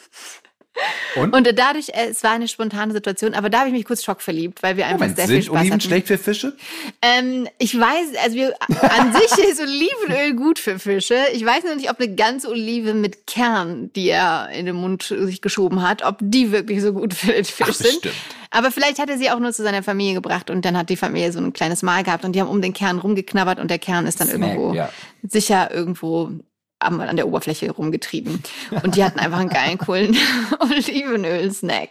Und? 1.16 1.34
und 1.34 1.58
dadurch, 1.58 1.90
äh, 1.90 2.08
es 2.10 2.22
war 2.22 2.32
eine 2.32 2.48
spontane 2.48 2.92
Situation, 2.92 3.34
aber 3.34 3.50
da 3.50 3.60
habe 3.60 3.68
ich 3.68 3.74
mich 3.74 3.84
kurz 3.84 4.02
schockverliebt, 4.02 4.62
weil 4.62 4.76
wir 4.76 4.86
einfach 4.86 5.00
Moment, 5.00 5.16
sehr 5.16 5.28
viel 5.28 5.42
Spaß 5.42 5.60
Oliven 5.60 5.72
hatten. 5.72 5.80
schlecht 5.80 6.06
für 6.06 6.18
Fische? 6.18 6.56
Ähm, 7.02 7.48
ich 7.58 7.78
weiß, 7.78 8.16
also 8.22 8.36
wir, 8.36 8.54
an 8.60 9.12
sich 9.12 9.44
ist 9.44 9.60
Olivenöl 9.60 10.34
gut 10.34 10.58
für 10.58 10.78
Fische. 10.78 11.18
Ich 11.34 11.44
weiß 11.44 11.64
noch 11.64 11.76
nicht, 11.76 11.90
ob 11.90 12.00
eine 12.00 12.14
ganze 12.14 12.48
Olive 12.48 12.94
mit 12.94 13.26
Kern, 13.26 13.92
die 13.94 14.08
er 14.08 14.48
in 14.50 14.66
den 14.66 14.76
Mund 14.76 15.02
sich 15.02 15.42
geschoben 15.42 15.82
hat, 15.82 16.02
ob 16.02 16.16
die 16.20 16.52
wirklich 16.52 16.80
so 16.80 16.92
gut 16.92 17.12
für 17.14 17.32
den 17.32 17.44
Fisch 17.44 17.66
Ach, 17.68 17.74
sind. 17.74 18.02
Bestimmt. 18.02 18.14
Aber 18.50 18.70
vielleicht 18.70 18.98
hat 18.98 19.08
er 19.08 19.16
sie 19.16 19.30
auch 19.30 19.38
nur 19.38 19.52
zu 19.52 19.62
seiner 19.62 19.82
Familie 19.82 20.14
gebracht 20.14 20.50
und 20.50 20.64
dann 20.64 20.76
hat 20.76 20.90
die 20.90 20.96
Familie 20.96 21.32
so 21.32 21.40
ein 21.40 21.54
kleines 21.54 21.82
Mahl 21.82 22.04
gehabt 22.04 22.24
und 22.24 22.32
die 22.34 22.40
haben 22.40 22.50
um 22.50 22.60
den 22.60 22.74
Kern 22.74 22.98
rumgeknabbert 22.98 23.58
und 23.58 23.70
der 23.70 23.78
Kern 23.78 24.06
ist 24.06 24.20
dann 24.20 24.28
Snack, 24.28 24.40
irgendwo 24.40 24.74
ja. 24.74 24.90
sicher 25.22 25.70
irgendwo 25.72 26.30
an 26.82 27.16
der 27.16 27.26
Oberfläche 27.26 27.70
rumgetrieben. 27.70 28.42
Und 28.82 28.96
die 28.96 29.04
hatten 29.04 29.18
einfach 29.18 29.38
einen 29.38 29.50
geilen, 29.50 29.78
coolen 29.78 30.16
Olivenöl-Snack. 30.60 31.90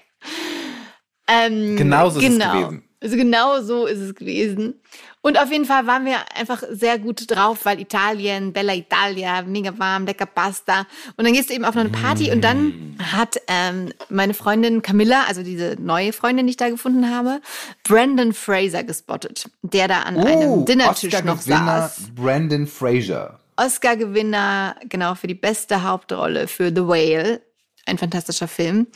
Ähm, 1.27 1.77
genau 1.77 2.09
so 2.09 2.19
genau. 2.19 2.35
ist 2.35 2.41
es 2.43 2.51
gewesen. 2.51 2.83
Also 3.03 3.17
genau 3.17 3.61
so 3.61 3.87
ist 3.87 3.99
es 3.99 4.13
gewesen. 4.13 4.75
Und 5.23 5.39
auf 5.39 5.51
jeden 5.51 5.65
Fall 5.65 5.85
waren 5.85 6.05
wir 6.05 6.17
einfach 6.35 6.63
sehr 6.71 6.97
gut 6.97 7.29
drauf, 7.29 7.59
weil 7.65 7.79
Italien, 7.79 8.53
Bella 8.53 8.73
Italia, 8.73 9.43
mega 9.43 9.77
warm, 9.77 10.05
lecker 10.05 10.25
Pasta. 10.25 10.87
Und 11.15 11.25
dann 11.25 11.33
gehst 11.33 11.49
du 11.49 11.53
eben 11.53 11.65
auf 11.65 11.77
eine 11.77 11.89
Party 11.89 12.29
mm. 12.29 12.33
und 12.33 12.41
dann 12.41 12.67
mm. 12.67 12.97
hat 13.11 13.39
ähm, 13.47 13.93
meine 14.09 14.33
Freundin 14.33 14.81
Camilla, 14.81 15.25
also 15.27 15.43
diese 15.43 15.75
neue 15.79 16.11
Freundin, 16.11 16.47
die 16.47 16.51
ich 16.51 16.57
da 16.57 16.69
gefunden 16.69 17.09
habe, 17.15 17.39
Brandon 17.83 18.33
Fraser 18.33 18.83
gespottet, 18.83 19.47
der 19.61 19.87
da 19.87 20.01
an 20.01 20.15
oh, 20.15 20.25
einem 20.25 20.65
Dinnertisch 20.65 21.23
noch 21.23 21.41
saß. 21.41 22.13
Brandon 22.15 22.65
Fraser. 22.65 23.40
Oscar-Gewinner, 23.61 24.75
genau, 24.89 25.15
für 25.15 25.27
die 25.27 25.35
beste 25.35 25.83
Hauptrolle 25.83 26.47
für 26.47 26.69
The 26.69 26.87
Whale. 26.87 27.41
Ein 27.85 27.97
fantastischer 27.97 28.47
Film. 28.47 28.87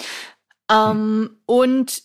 Ähm, 0.72 1.38
und 1.46 2.02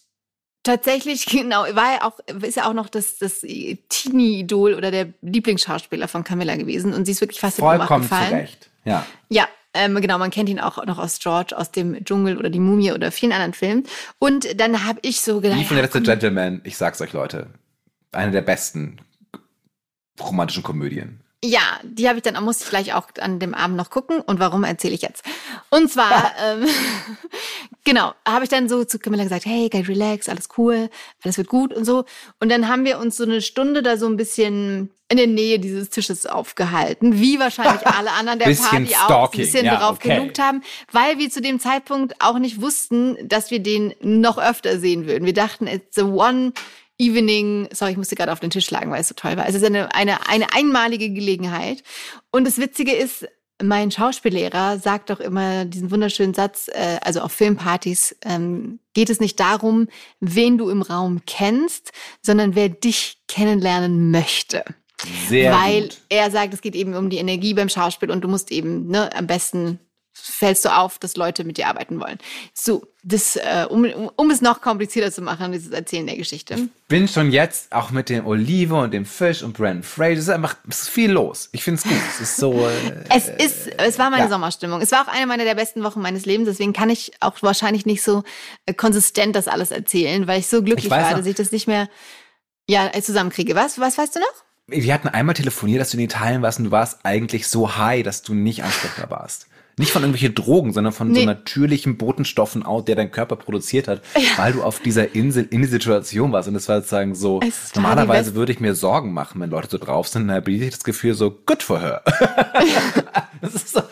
tatsächlich, 0.62 1.26
genau, 1.30 1.62
war 1.74 1.92
er 1.92 2.06
auch, 2.06 2.18
ist 2.42 2.56
ja 2.56 2.68
auch 2.68 2.74
noch 2.74 2.88
das, 2.88 3.18
das 3.18 3.40
Teenie-Idol 3.40 4.74
oder 4.74 4.90
der 4.90 5.12
Lieblingsschauspieler 5.22 6.08
von 6.08 6.24
Camilla 6.24 6.56
gewesen. 6.56 6.92
Und 6.92 7.06
sie 7.06 7.12
ist 7.12 7.20
wirklich 7.20 7.40
fast 7.40 7.58
Vollkommen 7.58 8.02
gefallen. 8.02 8.28
zurecht, 8.28 8.70
ja. 8.84 9.06
Ja, 9.28 9.48
ähm, 9.72 10.00
genau, 10.00 10.18
man 10.18 10.30
kennt 10.30 10.48
ihn 10.48 10.60
auch 10.60 10.84
noch 10.84 10.98
aus 10.98 11.18
George, 11.20 11.56
aus 11.56 11.70
dem 11.70 12.04
Dschungel 12.04 12.36
oder 12.36 12.50
die 12.50 12.58
Mumie 12.58 12.92
oder 12.92 13.12
vielen 13.12 13.32
anderen 13.32 13.54
Filmen. 13.54 13.84
Und 14.18 14.60
dann 14.60 14.84
habe 14.84 14.98
ich 15.02 15.20
so 15.20 15.40
gedacht. 15.40 15.60
Wie 15.60 15.64
von 15.64 15.76
der 15.76 15.84
letzte 15.84 16.02
Gentleman, 16.02 16.60
ich 16.64 16.76
sag's 16.76 17.00
euch, 17.00 17.12
Leute. 17.12 17.46
Eine 18.12 18.32
der 18.32 18.42
besten 18.42 19.00
romantischen 20.20 20.64
Komödien. 20.64 21.22
Ja, 21.42 21.80
die 21.82 22.06
habe 22.06 22.18
ich 22.18 22.22
dann, 22.22 22.42
muss 22.44 22.60
ich 22.60 22.68
gleich 22.68 22.92
auch 22.92 23.08
an 23.18 23.38
dem 23.38 23.54
Abend 23.54 23.76
noch 23.76 23.88
gucken. 23.88 24.20
Und 24.20 24.40
warum 24.40 24.62
erzähle 24.62 24.94
ich 24.94 25.00
jetzt? 25.00 25.24
Und 25.70 25.90
zwar, 25.90 26.32
ähm, 26.44 26.66
genau, 27.84 28.12
habe 28.28 28.44
ich 28.44 28.50
dann 28.50 28.68
so 28.68 28.84
zu 28.84 28.98
Camilla 28.98 29.24
gesagt, 29.24 29.46
hey, 29.46 29.70
geil, 29.70 29.84
relax, 29.88 30.28
alles 30.28 30.48
cool, 30.58 30.90
alles 31.24 31.38
wird 31.38 31.48
gut 31.48 31.72
und 31.72 31.86
so. 31.86 32.04
Und 32.40 32.50
dann 32.50 32.68
haben 32.68 32.84
wir 32.84 32.98
uns 32.98 33.16
so 33.16 33.24
eine 33.24 33.40
Stunde 33.40 33.82
da 33.82 33.96
so 33.96 34.06
ein 34.06 34.18
bisschen 34.18 34.90
in 35.08 35.16
der 35.16 35.26
Nähe 35.26 35.58
dieses 35.58 35.88
Tisches 35.88 36.26
aufgehalten, 36.26 37.20
wie 37.20 37.40
wahrscheinlich 37.40 37.86
alle 37.86 38.12
anderen 38.12 38.38
der 38.38 38.54
Party 38.54 38.94
auch 39.08 39.32
ein 39.32 39.36
bisschen 39.36 39.64
ja, 39.64 39.76
darauf 39.76 39.96
okay. 39.96 40.16
gelugt 40.16 40.38
haben, 40.38 40.62
weil 40.92 41.18
wir 41.18 41.30
zu 41.30 41.40
dem 41.40 41.58
Zeitpunkt 41.58 42.14
auch 42.20 42.38
nicht 42.38 42.60
wussten, 42.60 43.16
dass 43.26 43.50
wir 43.50 43.60
den 43.60 43.94
noch 44.00 44.36
öfter 44.38 44.78
sehen 44.78 45.06
würden. 45.06 45.24
Wir 45.24 45.34
dachten, 45.34 45.66
it's 45.66 45.96
the 45.96 46.02
one 46.02 46.52
Evening, 47.00 47.68
sorry, 47.72 47.92
ich 47.92 47.96
musste 47.96 48.14
gerade 48.14 48.30
auf 48.30 48.40
den 48.40 48.50
Tisch 48.50 48.66
schlagen, 48.66 48.90
weil 48.90 49.00
es 49.00 49.08
so 49.08 49.14
toll 49.14 49.36
war. 49.36 49.48
Es 49.48 49.54
ist 49.54 49.64
eine, 49.64 49.94
eine, 49.94 50.28
eine 50.28 50.52
einmalige 50.52 51.10
Gelegenheit. 51.10 51.82
Und 52.30 52.46
das 52.46 52.58
Witzige 52.58 52.92
ist, 52.92 53.26
mein 53.62 53.90
Schauspiellehrer 53.90 54.78
sagt 54.78 55.10
doch 55.10 55.20
immer 55.20 55.64
diesen 55.64 55.90
wunderschönen 55.90 56.34
Satz, 56.34 56.68
äh, 56.68 56.98
also 57.02 57.20
auf 57.20 57.32
Filmpartys 57.32 58.16
ähm, 58.24 58.78
geht 58.94 59.10
es 59.10 59.20
nicht 59.20 59.40
darum, 59.40 59.88
wen 60.20 60.58
du 60.58 60.68
im 60.70 60.82
Raum 60.82 61.22
kennst, 61.26 61.92
sondern 62.22 62.54
wer 62.54 62.68
dich 62.68 63.18
kennenlernen 63.28 64.10
möchte. 64.10 64.64
Sehr 65.28 65.52
weil 65.52 65.82
gut. 65.82 65.98
er 66.10 66.30
sagt, 66.30 66.52
es 66.52 66.60
geht 66.60 66.74
eben 66.74 66.94
um 66.94 67.10
die 67.10 67.18
Energie 67.18 67.54
beim 67.54 67.68
Schauspiel 67.68 68.10
und 68.10 68.22
du 68.22 68.28
musst 68.28 68.50
eben 68.52 68.88
ne, 68.88 69.14
am 69.14 69.26
besten 69.26 69.78
fällst 70.12 70.64
du 70.64 70.74
auf, 70.74 70.98
dass 70.98 71.16
Leute 71.16 71.44
mit 71.44 71.56
dir 71.56 71.68
arbeiten 71.68 72.00
wollen. 72.00 72.18
So, 72.52 72.86
das, 73.02 73.36
äh, 73.36 73.66
um, 73.68 73.84
um, 74.16 74.30
es 74.30 74.40
noch 74.40 74.60
komplizierter 74.60 75.10
zu 75.12 75.22
machen, 75.22 75.52
dieses 75.52 75.70
Erzählen 75.70 76.06
der 76.06 76.16
Geschichte. 76.16 76.68
Bin 76.88 77.08
schon 77.08 77.30
jetzt 77.30 77.72
auch 77.72 77.90
mit 77.90 78.08
dem 78.08 78.26
Olive 78.26 78.74
und 78.74 78.92
dem 78.92 79.06
Fisch 79.06 79.42
und 79.42 79.56
Brandon 79.56 79.82
Fraser. 79.82 80.12
Es 80.12 80.18
ist 80.20 80.28
einfach 80.30 80.56
es 80.68 80.82
ist 80.82 80.88
viel 80.88 81.10
los. 81.10 81.48
Ich 81.52 81.62
finde 81.62 81.78
es 81.78 81.84
gut. 81.84 82.02
Es 82.14 82.20
ist 82.20 82.36
so. 82.36 82.50
Äh, 82.70 83.04
Es 83.08 83.28
ist, 83.28 83.68
es 83.78 83.98
war 83.98 84.10
meine 84.10 84.24
ja. 84.24 84.28
Sommerstimmung. 84.28 84.80
Es 84.80 84.92
war 84.92 85.02
auch 85.02 85.08
eine 85.08 85.26
meiner 85.26 85.44
der 85.44 85.54
besten 85.54 85.82
Wochen 85.82 86.00
meines 86.00 86.26
Lebens. 86.26 86.48
Deswegen 86.48 86.72
kann 86.72 86.90
ich 86.90 87.12
auch 87.20 87.40
wahrscheinlich 87.42 87.86
nicht 87.86 88.02
so 88.02 88.22
äh, 88.66 88.74
konsistent 88.74 89.34
das 89.34 89.48
alles 89.48 89.70
erzählen, 89.70 90.26
weil 90.26 90.40
ich 90.40 90.48
so 90.48 90.62
glücklich 90.62 90.86
Ich 90.86 90.90
war, 90.90 91.10
noch. 91.10 91.18
dass 91.18 91.26
ich 91.26 91.36
das 91.36 91.52
nicht 91.52 91.66
mehr 91.66 91.88
ja, 92.68 92.90
äh, 92.92 93.02
zusammenkriege. 93.02 93.54
Was? 93.54 93.78
Was 93.78 93.98
weißt 93.98 94.16
du 94.16 94.20
noch? 94.20 94.44
wir 94.70 94.94
hatten 94.94 95.08
einmal 95.08 95.34
telefoniert, 95.34 95.80
dass 95.80 95.90
du 95.90 95.96
in 95.96 96.04
Italien 96.04 96.42
warst 96.42 96.58
und 96.58 96.66
du 96.66 96.70
warst 96.70 97.00
eigentlich 97.02 97.48
so 97.48 97.76
high, 97.76 98.02
dass 98.02 98.22
du 98.22 98.34
nicht 98.34 98.62
ansprechbar 98.62 99.10
warst. 99.10 99.46
Nicht 99.80 99.90
von 99.92 100.02
irgendwelchen 100.02 100.34
Drogen, 100.34 100.72
sondern 100.72 100.92
von 100.92 101.08
so 101.12 101.18
Nee. 101.20 101.26
natürlichen 101.26 101.96
Botenstoffen 101.96 102.62
aus, 102.64 102.84
der 102.84 102.96
dein 102.96 103.10
Körper 103.10 103.36
produziert 103.36 103.88
hat, 103.88 104.02
weil 104.36 104.52
du 104.52 104.62
auf 104.62 104.78
dieser 104.80 105.14
Insel 105.14 105.46
in 105.50 105.62
der 105.62 105.70
Situation 105.70 106.30
warst. 106.32 106.48
Und 106.48 106.54
es 106.54 106.68
war 106.68 106.76
sozusagen 106.80 107.14
so, 107.14 107.40
die 107.40 107.50
normalerweise 107.74 108.34
würde 108.34 108.52
ich 108.52 108.60
mir 108.60 108.74
Sorgen 108.74 109.12
machen, 109.12 109.40
wenn 109.40 109.50
Leute 109.50 109.68
so 109.70 109.78
drauf 109.78 110.06
sind. 110.08 110.28
Da 110.28 110.34
habe 110.34 110.50
ich 110.52 110.70
das 110.70 110.84
Gefühl 110.84 111.14
so, 111.14 111.30
good 111.46 111.62
for 111.62 111.80
her. 111.80 112.02
das 113.40 113.54
ist 113.54 113.72
so, 113.72 113.82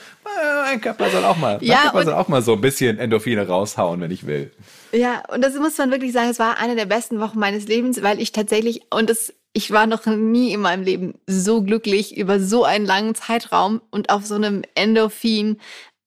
mein 0.66 0.80
Körper 0.80 1.10
soll 1.10 1.24
auch 1.24 1.36
mal, 1.36 1.56
mein 1.58 1.66
Ja, 1.66 1.82
Körper 1.82 2.04
soll 2.04 2.14
auch 2.14 2.28
mal 2.28 2.42
so 2.42 2.52
ein 2.52 2.60
bisschen 2.60 2.98
Endorphine 2.98 3.46
raushauen, 3.46 4.00
wenn 4.00 4.10
ich 4.10 4.26
will. 4.26 4.52
Ja, 4.92 5.22
und 5.32 5.42
das 5.42 5.54
muss 5.54 5.76
man 5.78 5.90
wirklich 5.90 6.12
sagen, 6.12 6.30
es 6.30 6.38
war 6.38 6.58
eine 6.58 6.76
der 6.76 6.86
besten 6.86 7.20
Wochen 7.20 7.38
meines 7.38 7.66
Lebens, 7.66 8.02
weil 8.02 8.20
ich 8.20 8.32
tatsächlich, 8.32 8.82
und 8.90 9.10
das, 9.10 9.32
ich 9.52 9.70
war 9.70 9.86
noch 9.86 10.06
nie 10.06 10.52
in 10.52 10.60
meinem 10.60 10.84
Leben 10.84 11.14
so 11.26 11.62
glücklich 11.62 12.16
über 12.16 12.40
so 12.40 12.64
einen 12.64 12.86
langen 12.86 13.14
Zeitraum 13.14 13.80
und 13.90 14.10
auf 14.10 14.26
so 14.26 14.34
einem 14.34 14.62
Endorphin, 14.74 15.58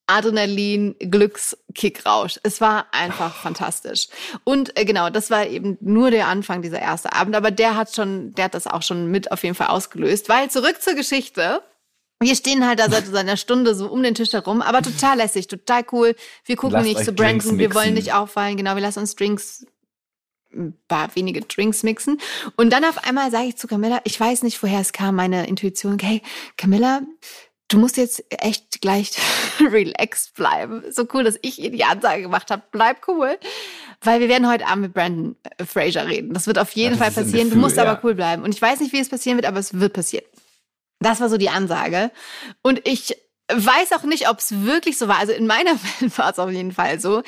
Adrenalin, 0.08 0.96
Glückskickrausch. 1.00 2.40
Es 2.44 2.60
war 2.60 2.88
einfach 2.92 3.34
fantastisch. 3.34 4.08
Und 4.44 4.78
äh, 4.78 4.84
genau, 4.84 5.10
das 5.10 5.30
war 5.32 5.48
eben 5.48 5.78
nur 5.80 6.12
der 6.12 6.28
Anfang 6.28 6.62
dieser 6.62 6.80
erste 6.80 7.14
Abend, 7.14 7.36
aber 7.36 7.50
der 7.50 7.78
hat 7.78 7.96
schon, 7.96 8.34
der 8.34 8.46
hat 8.46 8.54
das 8.54 8.68
auch 8.68 8.84
schon 8.84 9.08
mit 9.08 9.32
auf 9.32 9.44
jeden 9.44 9.56
Fall 9.56 9.68
ausgelöst, 9.68 10.28
weil 10.28 10.50
zurück 10.50 10.82
zur 10.82 10.96
Geschichte. 10.96 11.62
Wir 12.20 12.36
stehen 12.36 12.68
halt 12.68 12.80
da 12.80 12.90
seit 12.90 13.06
so 13.08 13.16
einer 13.16 13.38
Stunde 13.38 13.74
so 13.74 13.90
um 13.90 14.04
den 14.04 14.14
Tisch 14.14 14.34
herum, 14.34 14.62
aber 14.62 14.82
total 14.82 15.18
lässig, 15.18 15.48
total 15.48 15.84
cool. 15.92 16.16
Wir 16.46 16.58
gucken 16.58 16.74
Lasst 16.74 16.88
nicht 16.88 17.06
zu 17.06 17.14
Brandon, 17.14 17.58
wir 17.58 17.74
wollen 17.74 17.94
nicht 17.94 18.14
auffallen. 18.14 18.58
Genau, 18.58 18.76
wir 18.76 18.82
lassen 18.82 19.00
uns 19.00 19.16
Drinks, 19.16 19.66
ein 20.54 20.78
paar 20.88 21.16
wenige 21.16 21.42
Drinks 21.42 21.84
mixen. 21.84 22.20
Und 22.56 22.72
dann 22.72 22.86
auf 22.86 23.04
einmal 23.06 23.32
sage 23.32 23.48
ich 23.48 23.58
zu 23.58 23.68
Camilla, 23.68 24.02
ich 24.04 24.20
weiß 24.20 24.44
nicht, 24.44 24.62
woher 24.62 24.80
es 24.80 24.94
kam, 24.94 25.16
meine 25.16 25.48
Intuition, 25.48 25.98
hey, 26.00 26.22
Camilla, 26.58 27.02
du 27.68 27.78
musst 27.78 27.98
jetzt 27.98 28.24
echt 28.30 28.82
gleich 28.82 29.12
relaxed 29.60 30.34
bleiben. 30.34 30.84
So 30.92 31.08
cool, 31.14 31.24
dass 31.24 31.38
ich 31.42 31.62
ihr 31.62 31.72
die 31.72 31.84
Ansage 31.84 32.24
gemacht 32.24 32.52
habe. 32.52 32.64
Bleib 32.72 33.08
cool. 33.08 33.38
Weil 34.02 34.20
wir 34.20 34.30
werden 34.30 34.50
heute 34.50 34.68
Abend 34.68 34.84
mit 34.84 34.94
Brandon 34.94 35.36
äh, 35.58 35.66
Fraser 35.66 36.08
reden. 36.08 36.34
Das 36.34 36.48
wird 36.48 36.60
auf 36.60 36.72
jeden 36.72 36.98
das 36.98 37.00
Fall 37.00 37.24
passieren. 37.24 37.50
du 37.50 37.56
Gefühl, 37.56 37.62
musst 37.62 37.78
ja. 37.78 37.84
aber 37.84 38.00
cool 38.04 38.16
bleiben. 38.16 38.44
Und 38.44 38.54
ich 38.54 38.62
weiß 38.62 38.80
nicht, 38.80 38.94
wie 38.94 39.00
es 39.00 39.10
passieren 39.10 39.38
wird, 39.38 39.46
aber 39.46 39.60
es 39.60 39.80
wird 39.80 39.94
passieren. 39.94 40.26
Das 41.00 41.20
war 41.20 41.30
so 41.30 41.38
die 41.38 41.50
Ansage. 41.50 42.12
Und 42.62 42.88
ich 42.88 43.16
weiß 43.52 43.92
auch 43.94 44.04
nicht, 44.04 44.30
ob 44.30 44.40
es 44.40 44.64
wirklich 44.64 44.98
so 44.98 45.08
war. 45.08 45.20
Also 45.20 45.34
in 45.34 45.48
meiner 45.48 45.72
Welt 46.00 46.18
war 46.18 46.32
es 46.32 46.40
auf 46.40 46.52
jeden 46.52 46.72
Fall 46.72 47.00
so. 47.00 47.24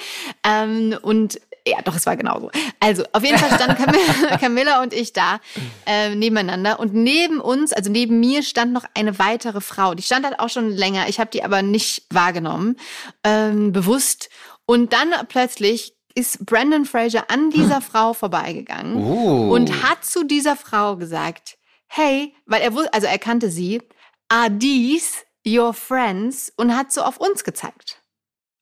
Ähm, 0.46 0.98
und 1.02 1.40
ja, 1.68 1.82
doch, 1.82 1.96
es 1.96 2.06
war 2.06 2.18
genauso. 2.18 2.52
Also 2.80 3.04
auf 3.14 3.24
jeden 3.24 3.38
Fall 3.38 3.50
standen 3.58 3.76
Camilla, 3.82 4.38
Camilla 4.40 4.82
und 4.84 4.94
ich 4.94 5.14
da 5.14 5.40
äh, 5.86 6.14
nebeneinander. 6.14 6.80
Und 6.80 6.94
neben 6.94 7.40
uns, 7.40 7.72
also 7.72 7.90
neben 7.90 8.20
mir, 8.20 8.44
stand 8.44 8.74
noch 8.74 8.84
eine 8.96 9.18
weitere 9.20 9.62
Frau. 9.62 9.94
Die 9.96 10.04
stand 10.04 10.26
halt 10.26 10.40
auch 10.40 10.50
schon 10.50 10.70
länger. 10.72 11.08
Ich 11.08 11.20
habe 11.20 11.30
die 11.32 11.44
aber 11.44 11.62
nicht 11.62 12.04
wahrgenommen, 12.10 12.76
ähm, 13.24 13.72
bewusst. 13.72 14.30
Und 14.66 14.92
dann 14.94 15.14
plötzlich 15.30 15.94
ist 16.16 16.46
Brandon 16.46 16.86
Fraser 16.86 17.30
an 17.32 17.50
dieser 17.50 17.82
Frau 17.90 18.14
vorbeigegangen 18.14 18.98
Oh. 19.04 19.52
und 19.54 19.84
hat 19.84 20.04
zu 20.06 20.24
dieser 20.26 20.56
Frau 20.56 20.98
gesagt, 20.98 21.58
hey, 21.88 22.36
weil 22.46 22.62
er 22.62 22.72
wus- 22.74 22.88
also 22.92 23.08
er 23.08 23.18
kannte 23.20 23.50
sie, 23.50 23.82
are 24.30 24.50
these 24.60 25.14
your 25.48 25.74
friends? 25.74 26.52
Und 26.58 26.76
hat 26.76 26.92
so 26.92 27.02
auf 27.04 27.18
uns 27.18 27.44
gezeigt. 27.44 28.02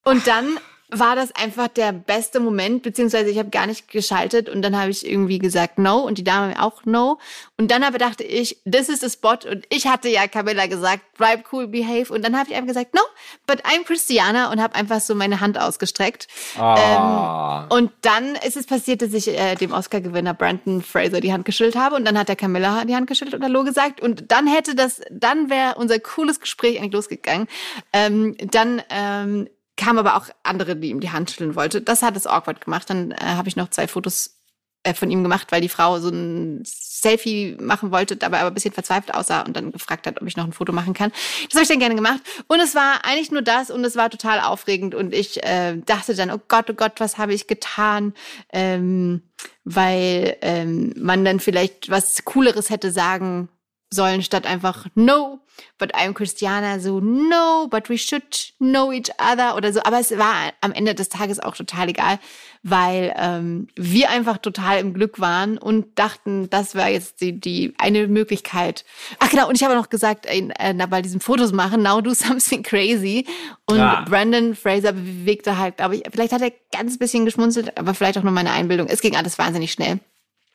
Und 0.06 0.28
dann 0.28 0.60
war 0.92 1.16
das 1.16 1.34
einfach 1.34 1.70
der 1.70 1.94
beste 1.94 2.42
Moment, 2.42 2.84
beziehungsweise 2.84 3.30
ich 3.30 3.40
habe 3.40 3.50
gar 3.50 3.66
nicht 3.66 3.88
geschaltet 3.88 4.50
und 4.50 4.62
dann 4.62 4.78
habe 4.78 4.92
ich 4.92 5.10
irgendwie 5.10 5.40
gesagt 5.40 5.80
no 5.80 6.00
und 6.00 6.18
die 6.18 6.24
Dame 6.24 6.62
auch 6.62 6.86
no. 6.86 7.18
Und 7.58 7.72
dann 7.72 7.84
aber 7.84 7.98
dachte 7.98 8.24
ich, 8.26 8.62
this 8.70 8.90
is 8.90 9.00
the 9.00 9.10
spot 9.10 9.48
und 9.50 9.66
ich 9.70 9.88
hatte 9.88 10.10
ja 10.10 10.28
Camilla 10.28 10.68
gesagt, 10.68 11.04
bleib 11.18 11.46
cool, 11.54 11.68
behave. 11.68 12.14
Und 12.14 12.26
dann 12.26 12.38
habe 12.38 12.50
ich 12.50 12.56
einfach 12.56 12.68
gesagt, 12.68 12.94
no, 12.94 13.02
but 13.48 13.64
I'm 13.66 13.86
Christiana 13.86 14.52
und 14.52 14.62
habe 14.62 14.76
einfach 14.76 15.00
so 15.00 15.16
meine 15.16 15.40
Hand 15.40 15.58
ausgestreckt. 15.58 16.28
Ah. 16.58 17.68
Ähm, 17.70 17.78
und 17.78 17.92
dann 18.02 18.36
ist 18.36 18.58
es 18.58 18.66
passiert, 18.66 19.02
dass 19.02 19.14
ich 19.14 19.30
äh, 19.30 19.56
dem 19.56 19.72
Oscar-Gewinner 19.72 20.34
Brandon 20.34 20.82
Fraser 20.82 21.22
die 21.22 21.32
Hand 21.32 21.46
geschüttelt 21.46 21.78
habe 21.78 21.96
und 21.96 22.04
dann 22.04 22.18
hat 22.18 22.28
der 22.28 22.36
Camilla 22.36 22.84
die 22.84 22.96
Hand 22.96 23.08
geschüttelt 23.08 23.36
und 23.36 23.44
Hallo 23.44 23.64
gesagt 23.64 24.02
und 24.02 24.32
dann 24.32 24.46
hätte 24.46 24.76
das, 24.76 25.02
dann 25.10 25.50
wäre 25.50 25.76
unser 25.76 26.00
cooles 26.00 26.42
Gespräch 26.42 26.80
eigentlich 26.80 26.94
losgegangen. 26.94 27.48
Ähm, 27.94 28.36
dann 28.40 28.82
ähm, 28.90 29.48
kam 29.82 29.98
aber 29.98 30.16
auch 30.16 30.28
andere, 30.44 30.76
die 30.76 30.90
ihm 30.90 31.00
die 31.00 31.10
Hand 31.10 31.32
schütteln 31.32 31.56
wollte. 31.56 31.82
Das 31.82 32.04
hat 32.04 32.16
es 32.16 32.28
awkward 32.28 32.64
gemacht. 32.64 32.90
Dann 32.90 33.12
äh, 33.12 33.16
habe 33.20 33.50
ich 33.50 33.56
noch 33.56 33.70
zwei 33.70 33.88
Fotos 33.88 34.38
äh, 34.84 34.94
von 34.94 35.10
ihm 35.10 35.24
gemacht, 35.24 35.48
weil 35.52 35.62
die 35.62 35.70
Frau 35.70 36.00
so 36.00 36.10
ein 36.10 36.62
Selfie 36.64 37.58
machen 37.60 37.92
wollte, 37.92 38.16
dabei 38.16 38.42
aber 38.42 38.50
ein 38.50 38.54
bisschen 38.54 38.74
verzweifelt 38.74 39.16
aussah 39.16 39.42
und 39.42 39.56
dann 39.56 39.72
gefragt 39.72 40.06
hat, 40.06 40.22
ob 40.22 40.28
ich 40.28 40.38
noch 40.38 40.46
ein 40.46 40.54
Foto 40.54 40.72
machen 40.72 40.94
kann. 40.94 41.12
Das 41.46 41.56
habe 41.56 41.64
ich 41.64 41.68
dann 41.68 41.80
gerne 41.80 41.96
gemacht. 41.96 42.22
Und 42.48 42.60
es 42.60 42.76
war 42.76 43.04
eigentlich 43.06 43.32
nur 43.32 43.42
das 43.42 43.72
und 43.72 43.84
es 43.84 43.96
war 43.96 44.12
total 44.12 44.40
aufregend 44.40 44.94
und 44.94 45.16
ich 45.16 45.44
äh, 45.44 45.78
dachte 45.78 46.14
dann, 46.14 46.30
oh 46.30 46.40
Gott, 46.48 46.70
oh 46.70 46.74
Gott, 46.74 47.00
was 47.00 47.18
habe 47.18 47.34
ich 47.34 47.48
getan? 47.48 48.14
Ähm, 48.54 49.24
weil 49.64 50.38
ähm, 50.42 50.94
man 50.96 51.26
dann 51.26 51.40
vielleicht 51.40 51.90
was 51.90 52.24
Cooleres 52.24 52.70
hätte 52.70 52.92
sagen 52.92 53.50
sollen, 53.94 54.24
statt 54.24 54.46
einfach 54.46 54.88
no, 54.96 55.40
but 55.78 55.94
I'm 55.96 56.14
Christiana, 56.14 56.80
so 56.80 57.00
no, 57.02 57.68
but 57.70 57.90
we 57.90 57.98
should 57.98 58.24
know 58.60 58.92
each 58.92 59.12
other 59.20 59.56
oder 59.56 59.74
so. 59.74 59.82
Aber 59.84 60.00
es 60.00 60.18
war 60.18 60.54
am 60.62 60.72
Ende 60.72 60.96
des 60.96 61.10
Tages 61.10 61.40
auch 61.40 61.56
total 61.56 61.90
egal, 61.90 62.20
weil 62.64 63.14
ähm, 63.18 63.68
wir 63.76 64.10
einfach 64.10 64.38
total 64.38 64.80
im 64.80 64.94
Glück 64.94 65.20
waren 65.20 65.58
und 65.58 66.00
dachten, 66.00 66.50
das 66.50 66.74
wäre 66.74 66.90
jetzt 66.90 67.20
die, 67.22 67.40
die 67.40 67.74
eine 67.78 68.08
Möglichkeit. 68.08 68.86
Ach 69.20 69.30
genau, 69.30 69.50
und 69.50 69.56
ich 69.56 69.64
habe 69.64 69.76
noch 69.76 69.90
gesagt, 69.90 70.26
äh, 70.26 70.48
äh, 70.58 70.74
na, 70.74 70.86
bei 70.86 71.02
diesem 71.02 71.20
Fotos 71.20 71.52
machen, 71.52 71.84
now 71.84 72.00
do 72.02 72.14
something 72.14 72.64
crazy. 72.64 73.26
Und 73.66 73.80
Ah. 73.80 74.06
Brandon 74.08 74.56
Fraser 74.56 74.94
bewegte 74.94 75.58
halt, 75.58 75.78
glaube 75.78 75.98
ich, 75.98 76.04
vielleicht 76.12 76.34
hat 76.34 76.42
er 76.42 76.52
ganz 76.72 76.98
bisschen 76.98 77.26
geschmunzelt, 77.26 77.78
aber 77.78 77.94
vielleicht 77.94 78.18
auch 78.18 78.24
nur 78.24 78.32
meine 78.32 78.52
Einbildung. 78.52 78.88
Es 78.88 79.02
ging 79.02 79.16
alles 79.16 79.38
wahnsinnig 79.38 79.72
schnell. 79.72 80.00